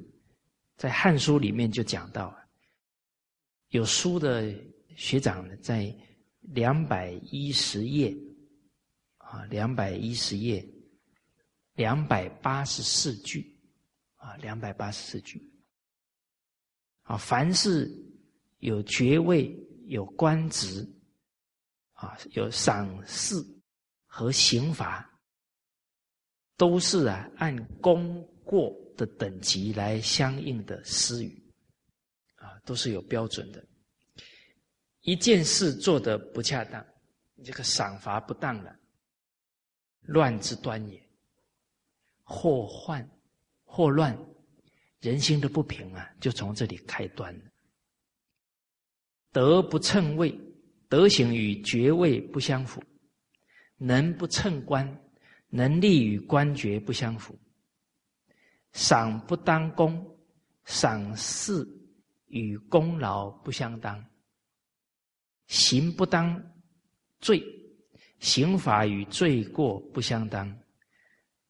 [0.76, 2.36] 在《汉书》里面就讲到，
[3.68, 4.54] 有书的
[4.96, 5.94] 学长在
[6.40, 8.16] 两百一十页
[9.18, 10.66] 啊，两百一十页，
[11.74, 13.56] 两百八十四句
[14.16, 15.42] 啊，两百八十四句
[17.02, 18.02] 啊，凡是。
[18.60, 19.54] 有爵位，
[19.88, 20.90] 有官职，
[21.92, 23.46] 啊，有赏赐
[24.06, 25.06] 和刑罚，
[26.56, 31.42] 都是啊按功过的等级来相应的施予，
[32.36, 33.64] 啊，都是有标准的。
[35.03, 36.84] 一件事做得不恰当，
[37.45, 38.74] 这个赏罚不当了，
[40.03, 41.03] 乱之端也。
[42.22, 43.07] 祸患、
[43.64, 44.18] 祸乱，
[45.01, 47.45] 人心的不平啊，就从这里开端了。
[49.30, 50.34] 德不称位，
[50.88, 52.80] 德行与爵位不相符；
[53.76, 54.88] 能不称官，
[55.49, 57.34] 能力与官爵不相符；
[58.74, 60.04] 赏不当功，
[60.64, 61.66] 赏赐
[62.26, 63.98] 与功劳不相当；
[65.46, 66.38] 刑不当
[67.20, 67.42] 罪，
[68.18, 70.54] 刑法与罪过不相当。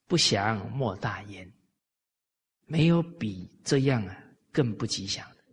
[0.06, 1.50] 不祥莫大焉。
[2.66, 4.22] 没有比这样啊
[4.52, 5.44] 更不吉祥的。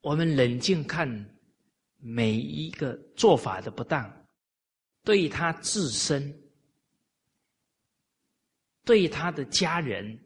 [0.00, 1.06] 我们冷静看
[1.98, 4.26] 每一个做法的不当，
[5.04, 6.41] 对他自身、
[8.84, 10.18] 对他的家人、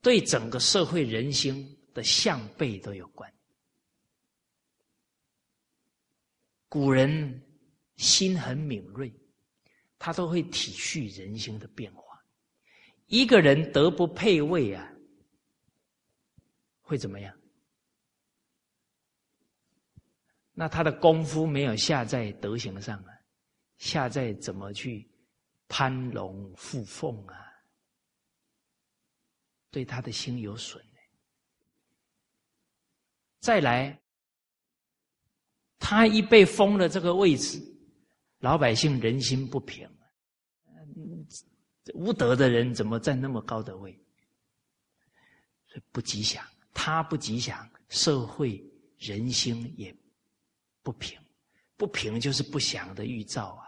[0.00, 3.32] 对整个社会人心的向背都有关。
[6.68, 7.42] 古人
[7.96, 9.12] 心很敏锐，
[9.98, 12.02] 他都会体恤人心的变化。
[13.06, 14.92] 一个人德不配位啊，
[16.80, 17.34] 会怎么样？
[20.52, 23.10] 那他的功夫没有下在德行上啊，
[23.76, 25.08] 下在怎么去
[25.68, 27.43] 攀龙附凤啊，
[29.74, 30.80] 对他的心有损。
[33.40, 34.00] 再来，
[35.80, 37.60] 他一被封了这个位置，
[38.38, 39.90] 老百姓人心不平，
[41.92, 43.98] 无德的人怎么占那么高的位？
[45.90, 48.64] 不吉祥，他不吉祥，社会
[48.98, 49.92] 人心也。
[50.84, 51.18] 不平，
[51.76, 53.66] 不平就是不祥的预兆啊！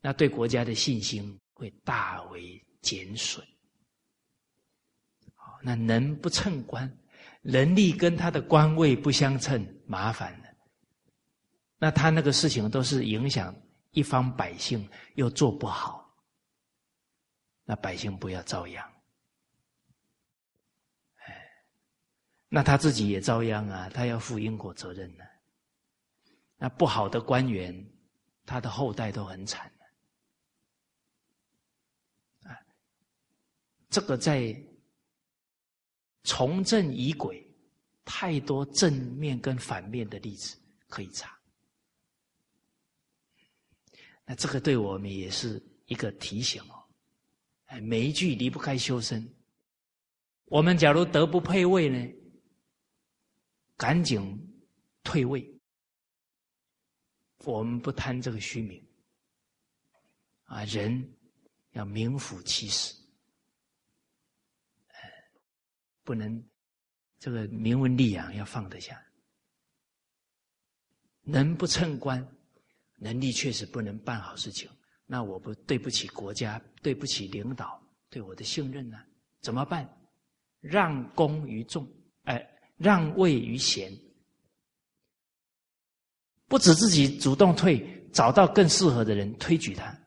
[0.00, 3.46] 那对国家的信心会大为减损。
[5.66, 6.98] 那能不称官，
[7.40, 10.48] 能力跟他的官位不相称，麻烦了。
[11.78, 13.54] 那他那个事情都是影响
[13.92, 16.14] 一方百姓，又做不好，
[17.64, 18.84] 那百姓不要遭殃。
[21.26, 21.48] 哎，
[22.50, 23.88] 那他自己也遭殃啊！
[23.88, 25.24] 他要负因果责任呢。
[26.58, 27.74] 那不好的官员，
[28.44, 29.72] 他的后代都很惨
[32.42, 32.52] 啊，
[33.88, 34.54] 这个在
[36.24, 37.46] 从政疑鬼，
[38.04, 40.58] 太多正面跟反面的例子
[40.88, 41.38] 可以查。
[44.26, 46.82] 那这个对我们也是一个提醒哦。
[47.66, 49.26] 哎，每一句离不开修身。
[50.46, 52.14] 我们假如德不配位呢，
[53.76, 54.38] 赶紧
[55.02, 55.46] 退位。
[57.44, 58.82] 我们不贪这个虚名
[60.44, 61.14] 啊，人
[61.72, 62.94] 要名副其实，
[66.04, 66.42] 不能
[67.18, 69.02] 这个名闻利养要放得下。
[71.22, 72.24] 能不称官，
[72.98, 74.70] 能力确实不能办好事情，
[75.06, 78.98] 那我不对不起国家，对不起领导对我的信任呢？
[79.40, 79.88] 怎么办？
[80.60, 81.86] 让功于众，
[82.24, 82.46] 哎，
[82.76, 83.92] 让位于贤，
[86.46, 89.98] 不止自己主动退，找到更适合的人推举他，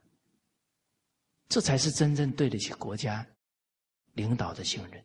[1.49, 3.27] 这才是真正对得起国家
[4.13, 5.03] 领导的信任。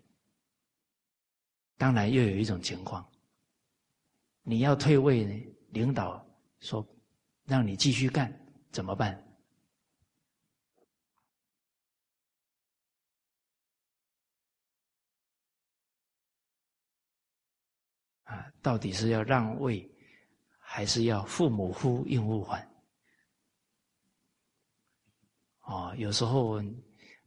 [1.76, 3.10] 当然，又有一种情况，
[4.42, 5.32] 你要退位呢？
[5.70, 6.24] 领导
[6.60, 6.86] 说
[7.44, 8.30] ：“让你继续干，
[8.70, 9.14] 怎么办？”
[18.24, 19.90] 啊，到底是要让位，
[20.58, 22.68] 还是要父母呼应勿缓？
[25.62, 26.62] 哦，有时候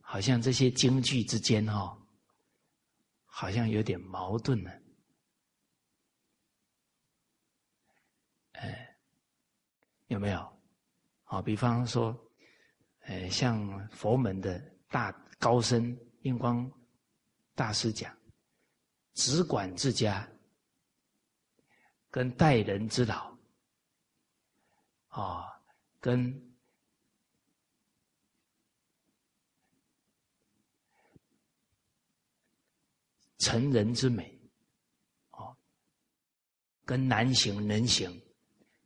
[0.01, 1.97] 好像这些京剧之间哈，
[3.37, 4.71] 好像有点矛盾呢。
[8.53, 8.97] 哎，
[10.07, 10.61] 有没有？
[11.25, 12.17] 好，比方说，
[13.01, 14.57] 呃，像佛门的
[14.87, 16.71] 大高僧印光
[17.55, 18.17] 大师讲，
[19.15, 20.25] 只管自家，
[22.09, 23.37] 跟待人之道，
[25.07, 25.61] 啊，
[25.99, 26.44] 跟
[33.45, 34.35] 成人之美，
[35.29, 35.55] 哦，
[36.83, 38.19] 跟难行能行。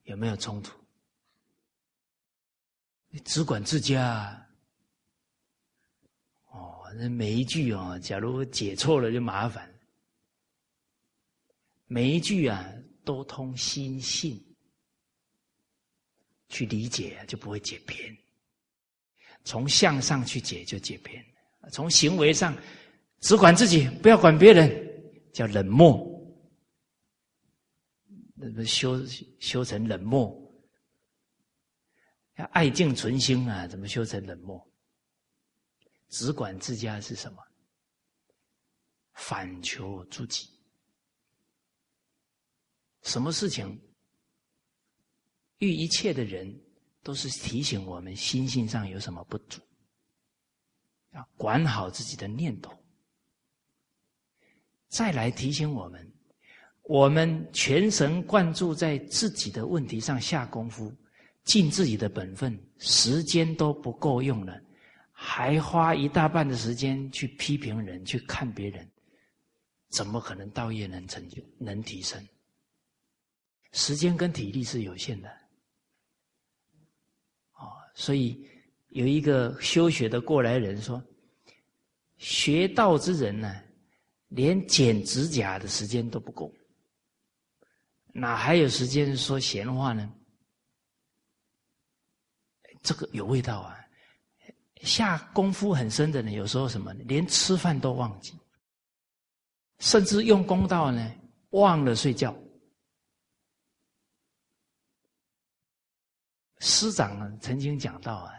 [0.04, 0.78] 有没有冲突？
[3.08, 4.46] 你只管自家
[6.48, 9.74] 哦，那每一句啊，假如解错了就麻烦。
[11.86, 12.70] 每一句啊，
[13.06, 14.44] 都通心性
[16.50, 18.18] 去理解，就不会解偏。
[19.46, 21.26] 从相上去解就解偏，
[21.72, 22.54] 从行为上
[23.20, 24.70] 只管自己，不要管别人，
[25.34, 26.08] 叫冷漠。
[28.34, 29.06] 那么修
[29.40, 30.34] 修成冷漠，
[32.38, 33.68] 要爱敬存心啊！
[33.68, 34.66] 怎么修成冷漠？
[36.08, 37.44] 只管自家是什么？
[39.14, 40.50] 反求诸己。
[43.02, 43.78] 什么事情
[45.58, 46.58] 遇一切的人，
[47.04, 49.62] 都是提醒我们心性上有什么不足，
[51.12, 52.72] 要管好自己的念头，
[54.90, 56.06] 再来提醒我们。
[56.84, 60.92] 我们全神贯注在自己的问题上下功夫，
[61.44, 64.60] 尽自己的本分，时间都不够用了，
[65.12, 68.90] 还花一大半的时间去批评人、去看别人，
[69.90, 72.20] 怎么可能道业能成就、能提升？
[73.72, 75.30] 时间跟体力是有限的，
[77.54, 78.44] 哦，所以
[78.90, 81.00] 有一个修学的过来人说
[82.18, 83.62] ：“学道之人呢，
[84.30, 86.52] 连剪指甲的时间都不够。”
[88.12, 90.12] 哪还有时间说闲话呢？
[92.82, 93.78] 这个有味道啊！
[94.82, 98.34] 下功夫很深的人，有时候什么，连吃饭都忘记，
[99.80, 101.14] 甚至用功到呢，
[101.50, 102.36] 忘了睡觉。
[106.60, 108.34] 师长曾经讲到啊，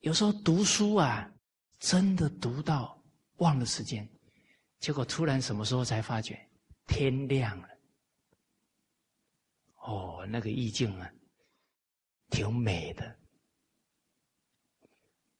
[0.00, 1.30] 有时候读书啊，
[1.78, 3.02] 真的读到
[3.38, 4.08] 忘了时间，
[4.80, 6.38] 结果突然什么时候才发觉
[6.86, 7.68] 天亮了。
[9.76, 11.10] 哦，那个意境啊，
[12.28, 13.18] 挺美的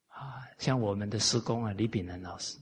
[0.06, 0.48] 啊！
[0.58, 2.58] 像我们的师公啊，李炳南老师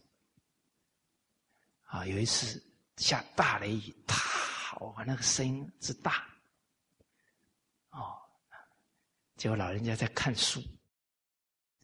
[1.85, 2.61] 啊，有一次
[2.97, 4.77] 下大雷雨，啪！
[4.81, 6.27] 哇，那个声音之大
[7.90, 8.20] 哦，
[9.36, 10.61] 结果老人家在看书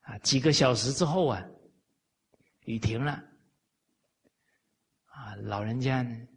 [0.03, 1.43] 啊，几个小时之后啊，
[2.65, 3.23] 雨停了
[5.23, 6.29] 啊，老人家呢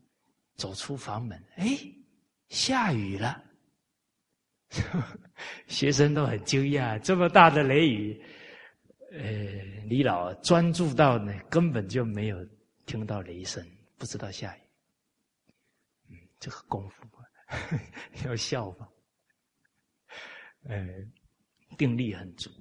[0.58, 1.66] 走出房门，哎，
[2.50, 3.44] 下雨了。
[5.68, 8.24] 学生都很惊讶，这么大的雷雨，
[9.12, 9.20] 呃，
[9.88, 12.38] 李老专注到呢，根本就没有
[12.86, 13.66] 听到雷声，
[13.98, 14.62] 不知道下雨。
[16.10, 17.04] 嗯，这个功夫
[18.24, 18.88] 要效仿，
[20.64, 20.88] 呃，
[21.76, 22.52] 定力很足。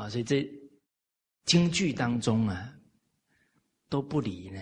[0.00, 0.48] 啊，所以这
[1.44, 2.74] 京剧当中啊，
[3.88, 4.60] 都不离呢。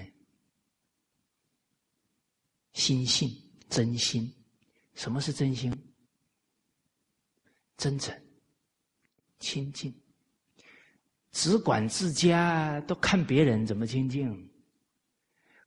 [2.72, 3.30] 心性
[3.68, 4.32] 真心。
[4.94, 5.72] 什么是真心？
[7.76, 8.12] 真诚、
[9.38, 9.94] 亲近。
[11.30, 14.50] 只管自家，都看别人怎么清净。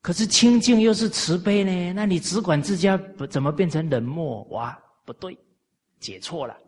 [0.02, 1.94] 可是清净又是慈悲呢？
[1.94, 4.44] 那你只管自家，不怎么变成冷漠？
[4.46, 5.38] 哇，不对，
[6.00, 6.60] 解错了。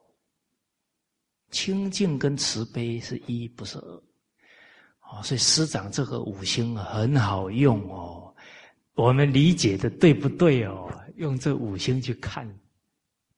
[1.53, 4.03] 清净跟慈悲是一，不是二。
[5.09, 8.35] 哦，所以师长这个五星很好用哦。
[8.95, 10.91] 我们理解的对不对哦？
[11.15, 12.47] 用这五星去看，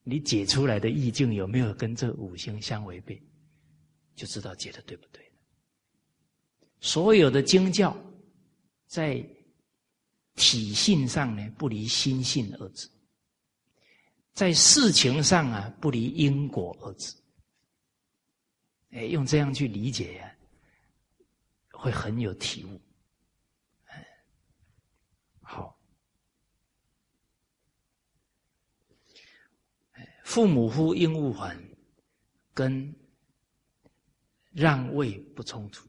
[0.03, 3.21] 你解出来的意境有没有跟这五星相违背，
[4.15, 5.21] 就知道解的对不对
[6.79, 7.95] 所有的经教，
[8.87, 9.21] 在
[10.35, 12.87] 体性上呢，不离心性二字；
[14.33, 17.15] 在事情上啊，不离因果二字。
[18.95, 20.35] 哎，用这样去理解呀，
[21.73, 22.81] 会很有体悟。
[25.41, 25.77] 好，
[30.23, 31.61] 父母呼应勿还，
[32.53, 32.95] 跟
[34.51, 35.85] 让位不冲突。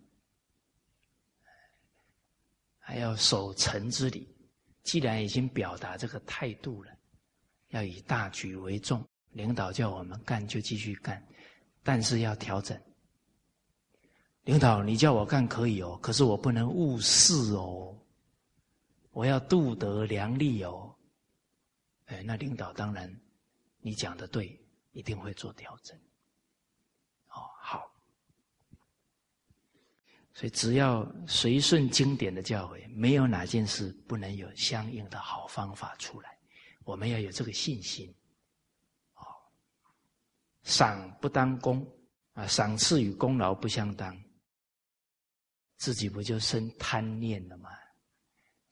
[2.80, 4.28] 还要守臣之礼，
[4.82, 6.92] 既然已经表达这个态度了，
[7.68, 9.08] 要以大局为重。
[9.30, 11.24] 领导叫我们干就继续干，
[11.84, 12.80] 但是要调整。
[14.46, 17.92] 领导，你叫我干可以哦，可是我不能误事哦，
[19.10, 20.94] 我要度德良力哦。
[22.04, 23.12] 哎，那领导当然，
[23.80, 24.56] 你讲的对，
[24.92, 25.98] 一定会做调整。
[27.30, 27.90] 哦，好。
[30.32, 36.38] 所以，只要随顺经典的教诲，没有哪件事不能有相应的好方法出来。
[36.84, 38.14] 我们要有这个信心。
[39.14, 39.26] 哦，
[40.62, 41.84] 赏不当功
[42.34, 44.16] 啊，赏赐与功劳不相当，
[45.76, 47.70] 自己不就生贪念了吗？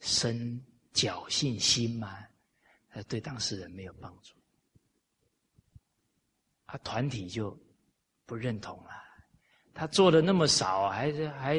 [0.01, 0.61] 生
[0.93, 2.19] 侥幸心吗？
[2.91, 4.35] 呃，对当事人没有帮助，
[6.67, 7.59] 啊，团体就
[8.25, 8.91] 不认同了。
[9.73, 11.57] 他做的那么少，还是还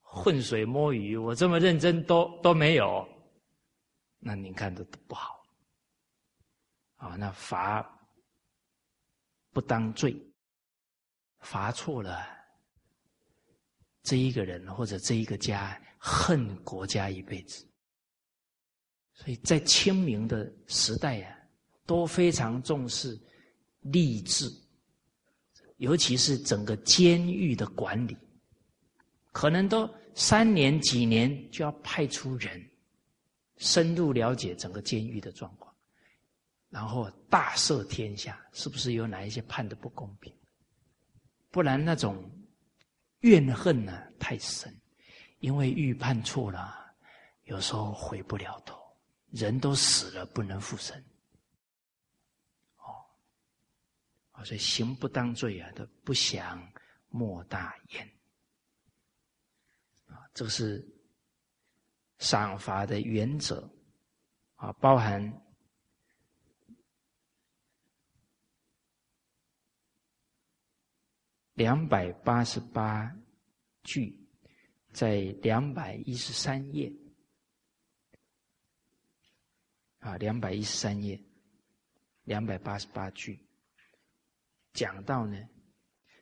[0.00, 1.16] 浑水摸鱼。
[1.16, 3.08] 我这么认真，都都没有，
[4.18, 5.44] 那您看的不好
[6.96, 7.16] 啊。
[7.16, 7.84] 那罚
[9.50, 10.16] 不当罪，
[11.40, 12.35] 罚错了，
[14.06, 17.66] 这一个人或者这一个家恨国家一辈子。
[19.12, 21.36] 所以在清明的时代呀，
[21.84, 23.18] 都非常重视
[23.80, 24.48] 励志。
[25.78, 28.16] 尤其是整个监狱的管理，
[29.32, 32.64] 可能都三年几年就要派出人，
[33.58, 35.74] 深入了解整个监狱的状况，
[36.70, 40.32] 然后大赦天下，是不是有哪一些判的不公平？
[41.50, 42.24] 不然那种
[43.20, 44.74] 怨恨呢太深，
[45.38, 46.94] 因为预判错了，
[47.44, 48.78] 有时候回不了头，
[49.30, 50.96] 人都死了不能复生。
[52.76, 56.66] 哦，所以行不当罪啊，都不祥
[57.08, 58.06] 莫大焉。
[60.06, 60.86] 啊，这个是
[62.18, 63.68] 赏罚的原则
[64.54, 65.20] 啊，包含
[71.56, 73.10] 两百八十八
[73.82, 74.14] 句，
[74.92, 76.92] 在两百一十三页
[80.00, 81.18] 啊，两百一十三页，
[82.24, 83.40] 两百八十八句。
[84.74, 85.38] 讲到呢，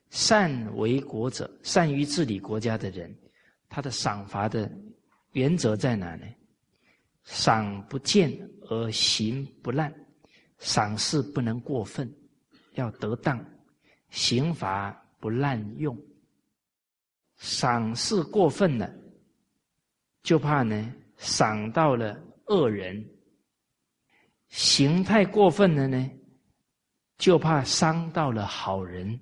[0.08, 3.12] 善为国者，善于治理国家的人，
[3.68, 4.70] 他的赏罚的
[5.32, 6.26] 原则在哪呢？
[7.24, 8.30] 赏不见
[8.68, 9.92] 而行不滥，
[10.58, 12.08] 赏是不能过分，
[12.74, 13.36] 要得当；
[14.10, 15.98] 刑罚不滥用。
[17.38, 18.94] 赏事过分了，
[20.22, 23.02] 就怕呢赏到了恶人；
[24.48, 26.10] 刑太过分了呢？
[27.16, 29.18] 就怕伤到了好人，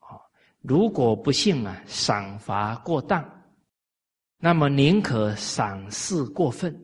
[0.00, 0.20] 啊！
[0.60, 3.24] 如果不幸啊，赏罚过当，
[4.36, 6.78] 那么宁可赏赐过分，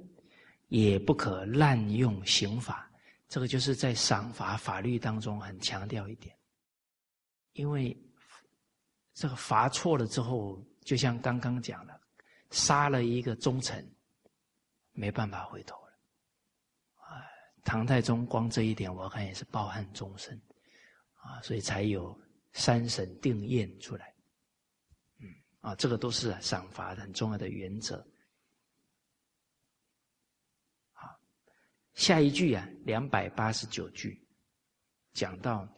[0.68, 2.90] 也不可滥用刑法。
[3.28, 6.34] 这个就是在赏罚法律当中很强调一点，
[7.52, 7.94] 因为
[9.14, 12.00] 这个罚错了之后，就像刚刚讲的，
[12.50, 13.86] 杀了一个忠臣，
[14.92, 15.92] 没办法回头了。
[16.96, 17.22] 啊。
[17.64, 20.40] 唐太宗光这一点，我看也是抱憾终身，
[21.14, 22.18] 啊，所以才有
[22.52, 24.12] 三审定验出来，
[25.20, 25.28] 嗯，
[25.60, 28.04] 啊，这个都是赏罚很重要的原则。
[30.92, 31.20] 好，
[31.94, 34.26] 下一句啊，两百八十九句，
[35.12, 35.68] 讲到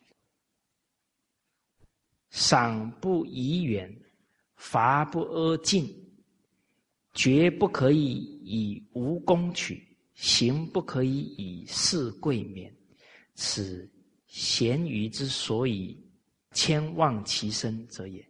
[2.35, 3.89] 赏不宜远，
[4.57, 5.89] 罚不阿近，
[7.13, 9.81] 绝不可以以无功取。
[10.15, 12.73] 行不可以以事贵免，
[13.35, 13.89] 此
[14.27, 15.97] 贤愚之所以
[16.53, 18.25] 千万其身者也。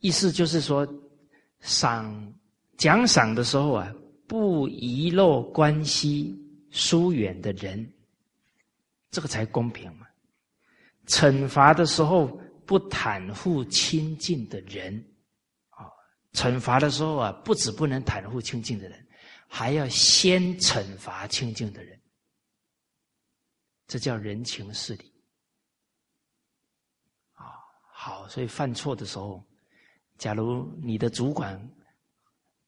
[0.00, 0.86] 意思就是说，
[1.60, 2.32] 赏
[2.76, 3.92] 奖赏的时候啊，
[4.26, 6.36] 不遗漏关系
[6.70, 7.92] 疏远的人，
[9.10, 10.06] 这个才公平嘛。
[11.06, 14.94] 惩罚的时候不袒护亲近的人，
[15.70, 15.86] 啊，
[16.32, 19.06] 惩罚的时候啊，不止不能袒护亲近的人。
[19.46, 22.00] 还要先惩罚清净的人，
[23.86, 25.12] 这叫人情事理
[27.34, 27.54] 啊。
[27.92, 29.44] 好，所以犯错的时候，
[30.18, 31.60] 假如你的主管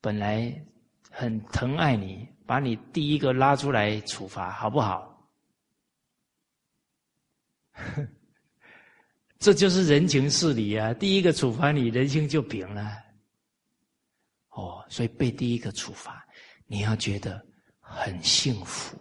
[0.01, 0.65] 本来
[1.11, 5.29] 很疼爱你，把你第一个拉出来处罚，好不好？
[7.73, 8.09] 哼
[9.39, 10.95] 这就是人情事理啊！
[10.95, 12.91] 第一个处罚你，人心就平了。
[14.51, 16.27] 哦，所以被第一个处罚。
[16.67, 17.45] 你要觉得
[17.79, 18.99] 很幸福，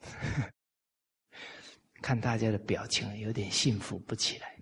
[2.02, 4.54] 看大家的表情有点幸福不起来。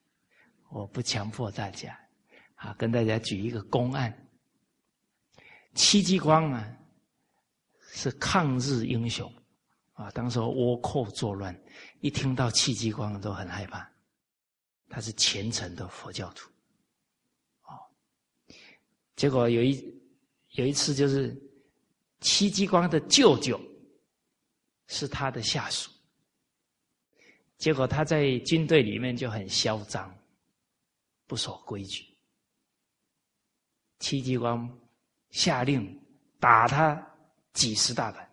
[0.71, 1.99] 我不强迫大家，
[2.55, 4.15] 啊，跟大家举一个公案：
[5.75, 6.77] 戚继光啊，
[7.91, 9.31] 是抗日英雄
[9.95, 11.55] 啊，当时倭寇作乱，
[12.03, 13.91] 一听到戚继光都很害怕。
[14.91, 16.51] 他是虔诚的佛教徒，
[17.63, 17.73] 哦，
[19.17, 20.03] 结果有一。
[20.53, 21.35] 有一次，就是
[22.21, 23.59] 戚继光的舅舅
[24.87, 25.91] 是他的下属，
[27.57, 30.15] 结果他在军队里面就很嚣张，
[31.27, 32.07] 不守规矩。
[33.99, 34.71] 戚继光
[35.31, 35.99] 下令
[36.39, 37.03] 打他
[37.55, 38.31] 几十大板，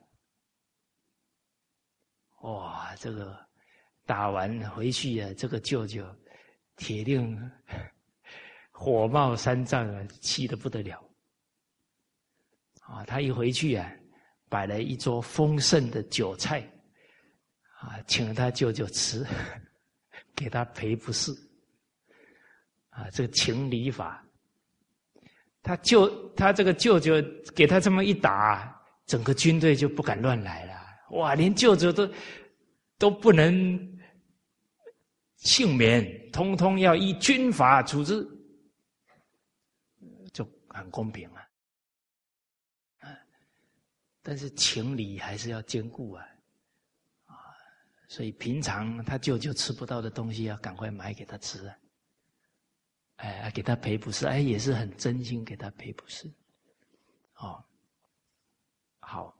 [2.41, 2.93] 哇！
[2.97, 3.48] 这个
[4.09, 6.03] 打完回去呀，这个舅舅
[6.77, 7.39] 铁定
[8.73, 10.99] 火冒三丈啊，气得不得了。
[12.81, 13.87] 啊，他一回去啊，
[14.49, 16.59] 摆了一桌丰盛的酒菜，
[17.81, 19.23] 啊，请他舅舅吃，
[20.35, 21.31] 给他赔不是。
[22.89, 24.25] 啊，这个情理法，
[25.61, 27.21] 他舅他这个舅舅
[27.55, 28.75] 给他这么一打，
[29.05, 30.73] 整个军队就不敢乱来了。
[31.11, 32.11] 哇，连舅舅都
[32.97, 33.98] 都不能
[35.39, 38.27] 幸免，通通要依军法处置，
[40.31, 41.45] 就很公平了。
[44.21, 46.25] 但是情理还是要兼顾啊，
[47.25, 47.33] 啊，
[48.07, 51.77] 所以平常他舅舅吃不到的东西，要赶快买给他吃啊，
[53.15, 56.29] 哎，给他赔不是，哎，也是很真心给他赔不是，
[57.37, 57.63] 哦，
[58.99, 59.35] 好，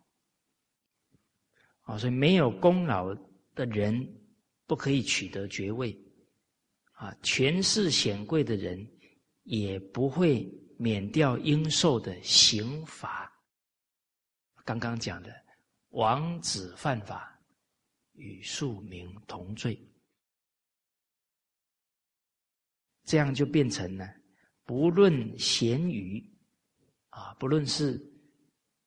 [1.83, 3.13] 哦，所以没有功劳
[3.53, 4.18] 的人
[4.69, 5.99] 不可以取得爵位，
[6.91, 8.87] 啊，权势显贵的人
[9.45, 10.47] 也不会
[10.77, 13.27] 免掉应受的刑罚。
[14.63, 15.33] 刚刚讲的
[15.89, 17.35] 王子犯法
[18.13, 19.75] 与庶民同罪，
[23.05, 24.07] 这样就变成了
[24.65, 26.23] 不论贤愚
[27.09, 27.99] 啊，不论是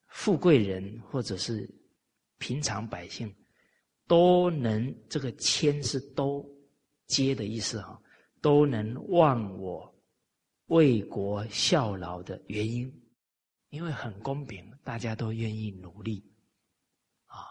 [0.07, 1.69] 富贵人或者是
[2.37, 3.35] 平常百姓，
[4.13, 6.47] 都能这个谦是都
[7.07, 7.99] 接的意思啊，
[8.41, 9.91] 都能忘我
[10.67, 12.87] 为国效劳的原因。
[13.69, 16.23] 因为很公平，大家都愿意努力，
[17.25, 17.41] 啊，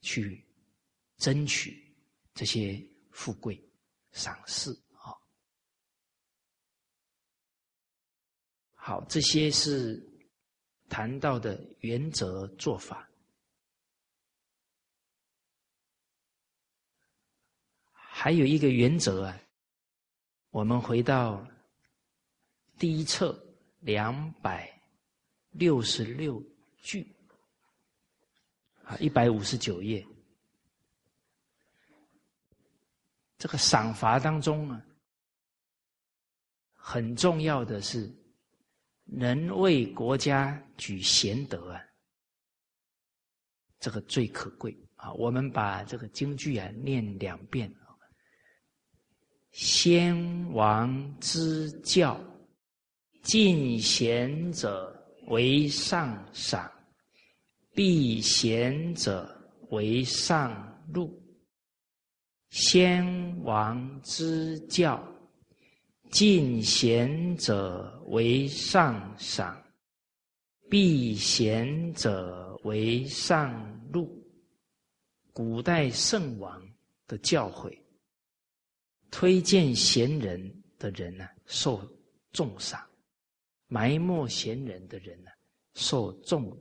[0.00, 0.42] 去
[1.18, 1.94] 争取
[2.32, 3.62] 这些富贵
[4.12, 5.12] 赏识啊。
[8.74, 10.02] 好，这些是
[10.88, 13.09] 谈到的原则做法。
[18.22, 19.40] 还有一个原则啊，
[20.50, 21.42] 我们回到
[22.78, 23.34] 第一册。
[23.82, 24.70] 两百
[25.52, 26.38] 六十六
[26.82, 27.10] 句
[28.84, 30.06] 啊，一百五十九页。
[33.38, 34.84] 这个赏罚当中啊，
[36.74, 38.14] 很重要的是
[39.04, 41.82] 能为国家举贤德啊，
[43.78, 45.10] 这个最可贵啊。
[45.14, 47.74] 我们把这个京剧啊念两遍：
[49.50, 52.18] 先王之教。
[53.22, 54.96] 敬贤者
[55.26, 56.70] 为上赏，
[57.74, 59.28] 避贤者
[59.68, 61.22] 为上禄。
[62.48, 65.06] 先王之教，
[66.10, 69.62] 敬贤者为上赏，
[70.70, 73.52] 避贤者为上
[73.92, 74.10] 禄。
[75.32, 76.60] 古代圣王
[77.06, 77.78] 的教诲，
[79.10, 81.80] 推荐贤人的人呢，受
[82.32, 82.84] 重赏。
[83.66, 85.30] 埋没贤人的人呢，
[85.74, 86.56] 受重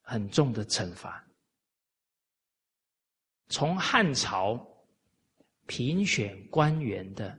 [0.00, 1.24] 很重的惩罚。
[3.48, 4.58] 从汉朝
[5.66, 7.38] 评选官员的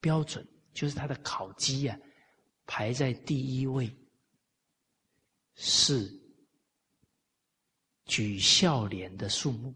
[0.00, 1.98] 标准，就是他的考绩啊，
[2.66, 3.90] 排在第一位
[5.54, 6.12] 是
[8.04, 9.74] 举孝廉的数目，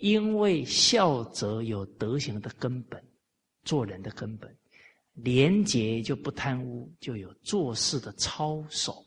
[0.00, 3.02] 因为孝则有德行的根本，
[3.64, 4.54] 做人的根本。
[5.14, 9.04] 廉洁就不贪污，就有做事的操守。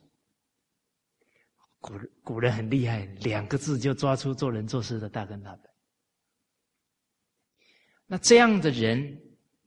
[1.79, 1.93] 古
[2.23, 5.71] 古人很厉害，两个字就抓出做人做事的大根大本。
[8.05, 9.19] 那这样的人，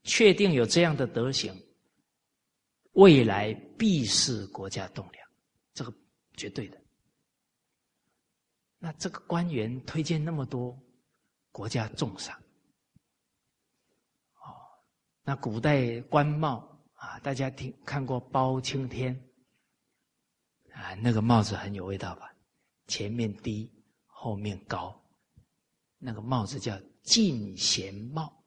[0.05, 1.53] 确定有这样的德行，
[2.93, 5.29] 未来必是国家栋梁，
[5.75, 5.93] 这个
[6.37, 6.81] 绝对的。
[8.79, 10.79] 那这个官员推荐那么多，
[11.57, 12.39] 国家重赏。
[14.35, 14.45] 哦
[15.23, 19.19] 那古代官帽啊，大家听看过包青天
[20.75, 22.31] 啊，那个帽子很有味道吧？
[22.89, 23.73] 前面低，
[24.05, 25.03] 后面高，
[25.97, 28.45] 那个帽子叫进贤帽，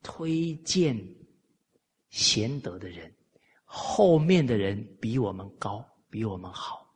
[0.00, 0.96] 推荐
[2.10, 3.12] 贤德的人，
[3.64, 6.88] 后面的人比我们高，比我们好，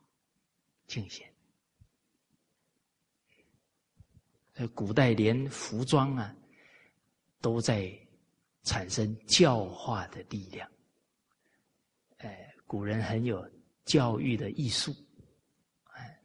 [0.87, 1.29] 敬贤。
[3.29, 6.35] 在古代连服装啊，
[7.39, 7.91] 都在。
[8.63, 10.71] 产生教化的力量，
[12.17, 13.43] 哎，古人很有
[13.85, 14.95] 教育的艺术，
[15.93, 16.21] 哎，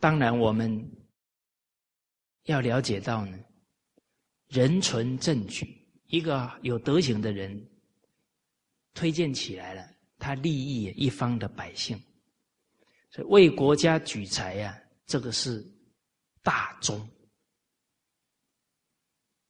[0.00, 0.90] 当然我们
[2.46, 3.38] 要了解到呢，
[4.48, 7.70] 人存正举，一个有德行的人
[8.92, 9.88] 推荐起来了，
[10.18, 11.98] 他利益一方的百姓，
[13.10, 15.66] 所以为国家举才呀，这个是。
[16.40, 16.98] 大忠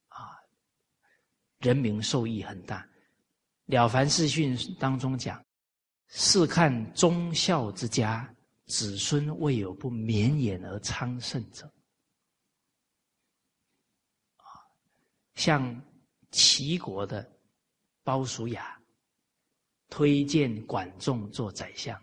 [0.07, 0.35] 啊，
[1.59, 2.81] 人民受益很大。
[3.67, 5.41] 《了凡四训》当中讲
[6.09, 8.35] ：“试看忠孝之家，
[8.65, 11.71] 子孙未有不绵延而昌盛者。”
[14.35, 14.43] 啊，
[15.35, 15.81] 像
[16.31, 17.31] 齐国的
[18.03, 18.78] 鲍叔牙
[19.89, 21.99] 推荐管仲做宰相，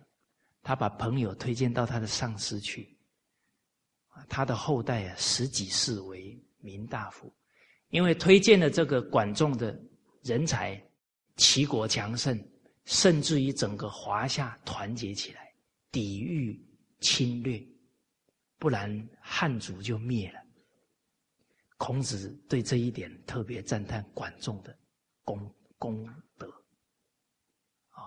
[0.62, 2.96] 他把朋友推荐到他的上司去。
[4.28, 7.32] 他的后代啊，十几世为民大夫，
[7.90, 9.78] 因为推荐了这个管仲的
[10.22, 10.82] 人才，
[11.36, 12.36] 齐国强盛，
[12.86, 15.52] 甚至于整个华夏团结起来，
[15.92, 16.58] 抵御
[17.00, 17.62] 侵略，
[18.58, 20.40] 不然汉族就灭了。
[21.76, 24.74] 孔子对这一点特别赞叹管仲的
[25.24, 26.08] 功功
[26.38, 26.48] 德，
[27.90, 28.00] 啊，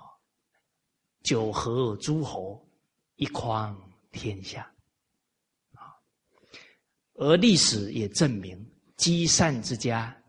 [1.30, 2.68] 九合诸侯，
[3.18, 3.80] 一匡
[4.12, 4.62] 天下。
[5.76, 5.94] 啊
[7.14, 10.20] 而历史也证明，积善之家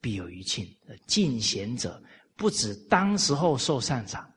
[0.00, 0.64] 必有余庆。
[1.08, 2.00] 进贤者
[2.36, 4.32] 不止当时候受善赏，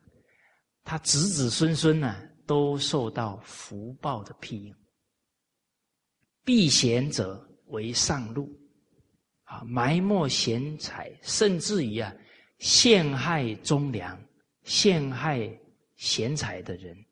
[0.83, 2.15] 他子子孙孙呢
[2.47, 4.75] 都受到福报的庇应。
[6.43, 8.49] 避贤者为上路，
[9.43, 12.11] 啊，埋没贤才，甚至于啊
[12.57, 14.19] 陷害忠良、
[14.63, 15.47] 陷害
[15.95, 17.05] 贤才的人，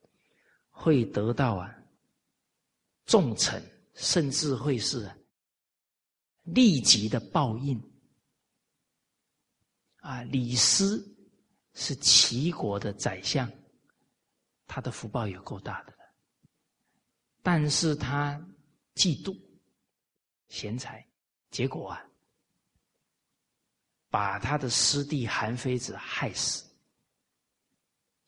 [0.70, 1.74] 会得到啊
[3.06, 3.62] 重惩。
[3.96, 5.08] 甚至会是
[6.42, 7.80] 立即的报应
[9.98, 10.20] 啊！
[10.24, 11.16] 李斯
[11.74, 13.48] 是齐国的宰相，
[14.66, 15.98] 他的福报有够大的了。
[17.40, 18.36] 但是他
[18.96, 19.40] 嫉妒
[20.48, 21.08] 贤才，
[21.52, 22.04] 结果啊，
[24.10, 26.68] 把他的师弟韩非子害死。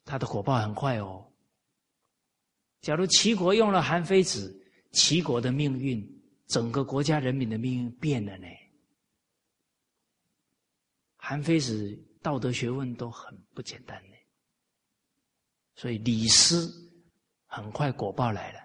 [0.06, 1.30] 他的火爆很快哦。
[2.80, 4.62] 假如齐国用了韩非子。
[4.92, 6.02] 齐国的命运，
[6.46, 8.46] 整个国家人民的命运变了呢。
[11.16, 14.16] 韩非子道德学问都很不简单呢，
[15.74, 16.72] 所以李斯
[17.44, 18.60] 很快果报来了，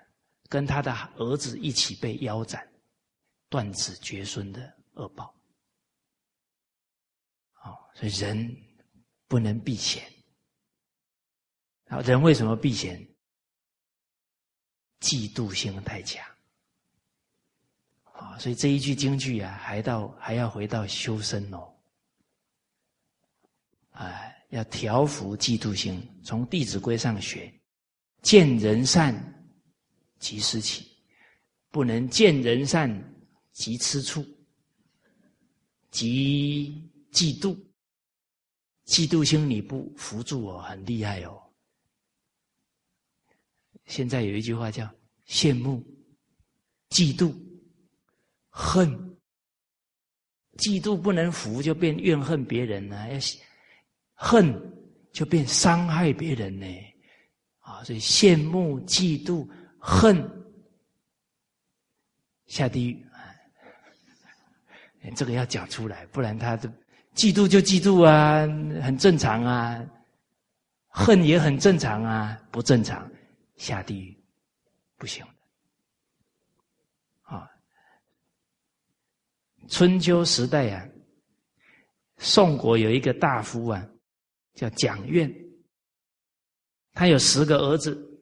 [0.48, 2.66] 跟他的儿子一起被腰斩，
[3.50, 5.36] 断子绝孙的恶报。
[7.66, 8.56] 哦，所以人
[9.28, 10.02] 不能避嫌。
[11.92, 13.06] 啊，人为什么避嫌？
[15.02, 16.24] 嫉妒心太强
[18.14, 21.70] 啊，所以这一句京剧啊，还到还要回到修身哦，
[23.92, 27.52] 哎，要调伏嫉妒心，从《弟子规》上学，
[28.22, 29.14] 见人善
[30.18, 30.88] 即思齐，
[31.72, 32.90] 不能见人善
[33.52, 34.26] 即吃醋，
[35.90, 37.54] 即嫉妒，
[38.86, 41.51] 嫉妒心你不扶住我，很厉害哦。
[43.92, 44.90] 现在有一句话叫
[45.28, 45.84] “羡慕、
[46.92, 47.36] 嫉妒、
[48.50, 48.90] 恨”，
[50.58, 53.14] 嫉妒不能服，就变怨恨别人了。
[53.14, 53.20] 要
[54.14, 54.58] 恨
[55.12, 56.66] 就变伤害别人呢，
[57.60, 59.46] 啊，所以羡慕、嫉妒、
[59.78, 60.26] 恨。
[62.46, 63.06] 下地狱，
[65.18, 66.70] 这个要讲出来，不然他的
[67.14, 68.48] 嫉妒就嫉妒啊，
[68.82, 69.86] 很正常啊，
[70.88, 73.06] 恨也很正常啊，不正常。
[73.62, 74.18] 下地狱
[74.98, 75.34] 不行的
[77.22, 77.50] 啊。
[79.70, 80.90] 春秋时代呀，
[82.18, 83.88] 宋国有一个大夫啊。
[84.54, 85.34] 叫蒋院，
[86.92, 88.22] 他有十个儿子，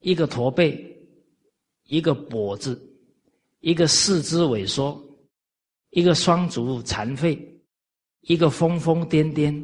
[0.00, 1.06] 一个驼背，
[1.84, 2.80] 一个跛子，
[3.60, 4.98] 一个四肢萎缩，
[5.90, 7.62] 一个双足残废，
[8.22, 9.62] 一个疯疯癫癫，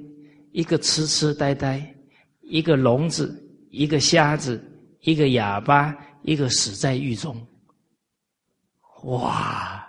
[0.52, 1.94] 一个痴痴呆呆，
[2.42, 4.62] 一个聋子，一个瞎子，
[5.00, 7.46] 一个哑巴，一个死在狱中。
[9.04, 9.88] 哇，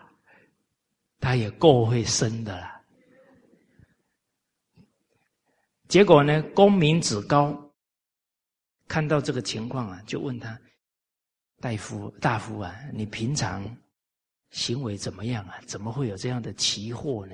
[1.19, 2.81] 他也够会生的了。
[5.87, 6.43] 结果呢？
[6.53, 7.57] 公明子高
[8.87, 10.59] 看到这个情况啊，就问他
[11.59, 13.65] ：“大夫，大夫啊，你平常
[14.51, 15.59] 行为怎么样啊？
[15.65, 17.33] 怎么会有这样的奇祸呢？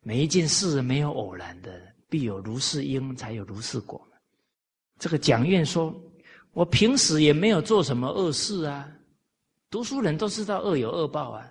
[0.00, 4.00] 每一件事没有偶然的，必有如是因，才有如是果。”
[4.98, 5.94] 这个蒋院说
[6.52, 8.88] ：“我平时也没有做什么恶事啊。
[9.70, 11.46] 读书人都知道恶有恶报啊，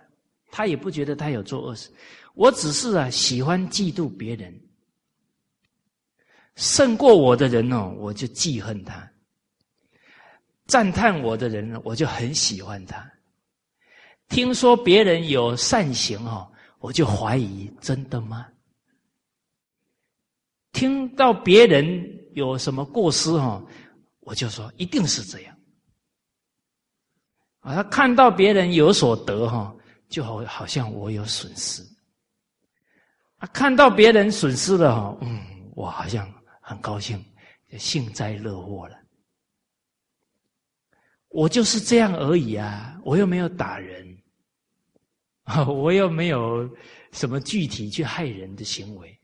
[0.49, 1.89] 他也不觉得他有做恶事。
[2.33, 4.53] 我只是啊，喜欢嫉妒别人。”
[6.55, 9.01] 胜过我的人哦，我就记恨他；
[10.67, 13.11] 赞叹我的人呢，我就很喜欢他。
[14.29, 16.47] 听说别人有善行哦，
[16.77, 18.47] 我就怀疑真的吗？
[20.73, 23.65] 听到别人有什么过失哦，
[24.19, 25.57] 我就说一定是这样。
[27.59, 29.75] 啊，他看到别人有所得哈，
[30.09, 31.83] 就好好像我有损失。
[33.37, 35.41] 啊，看到别人损失了哈，嗯，
[35.75, 36.31] 我好像。
[36.65, 37.21] 很高兴，
[37.77, 38.97] 幸灾乐祸了。
[41.27, 42.97] 我就是这样而已啊！
[43.03, 44.17] 我又没有打人，
[45.43, 46.65] 啊， 我又没有
[47.11, 49.19] 什么具体去害人的行为，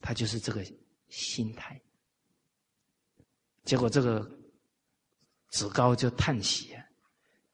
[0.00, 0.66] 他就是这个
[1.10, 1.80] 心态。
[3.64, 4.28] 结果这个
[5.50, 6.84] 子高就叹息啊，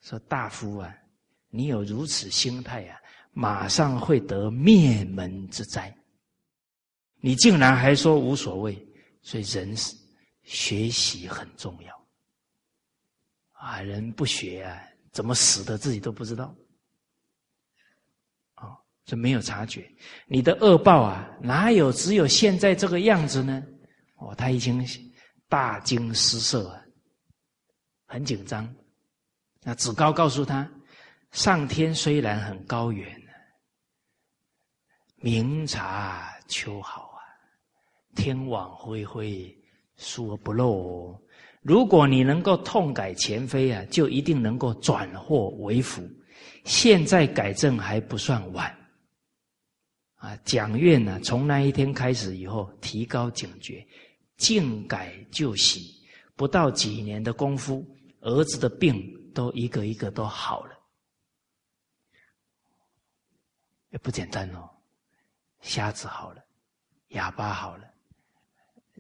[0.01, 0.95] 说：“大夫啊，
[1.49, 2.99] 你有如此心态啊，
[3.33, 5.95] 马上会得灭门之灾。
[7.21, 8.77] 你竟然还说无所谓。”
[9.23, 9.93] 所以，人是
[10.45, 12.07] 学习很重要
[13.51, 13.81] 啊！
[13.81, 14.81] 人不学啊，
[15.11, 16.55] 怎么死的自己都不知道
[18.55, 18.79] 啊！
[19.05, 19.93] 这没有察觉，
[20.29, 23.61] 你的恶报啊，哪有只有现在这个样子呢？
[24.19, 24.87] 哦，他已经
[25.49, 26.83] 大惊失色啊，
[28.07, 28.73] 很紧张。
[29.63, 30.69] 那子高告诉他：
[31.33, 33.21] 上天虽然很高远，
[35.17, 37.19] 明察秋毫啊。
[38.15, 39.57] 天网恢恢，
[39.97, 41.21] 疏而不漏。
[41.63, 46.03] 如果你能够痛改前非啊，就一定能够转祸为福。
[46.65, 48.75] 现在改正还不算晚。
[50.15, 53.87] 啊，蒋院呢，从那一天开始以后，提高警觉，
[54.37, 55.95] 静改就喜。
[56.35, 57.85] 不到几年的功夫，
[58.21, 60.79] 儿子的病都一个一个都好了，
[63.91, 64.69] 也不简单哦。
[65.63, 66.45] 瞎子好了，
[67.09, 67.91] 哑巴好了。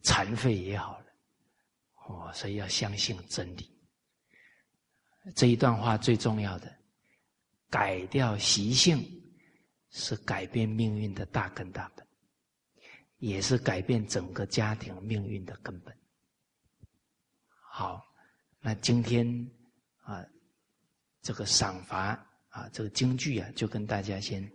[0.03, 1.07] 残废也好了，
[2.07, 3.77] 哦，所以要相信真理。
[5.35, 6.73] 这一段话最重要的，
[7.69, 9.05] 改掉习性
[9.91, 12.06] 是改变命运的大根大本，
[13.19, 15.97] 也是改变整个家庭命运的根本。
[17.71, 18.03] 好，
[18.61, 19.27] 那今天
[20.03, 20.25] 啊，
[21.23, 22.19] 这个赏罚
[22.49, 24.51] 啊，这个京剧啊，就跟大家先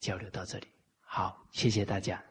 [0.00, 0.66] 交流到这里。
[1.00, 2.22] 好，谢谢大家。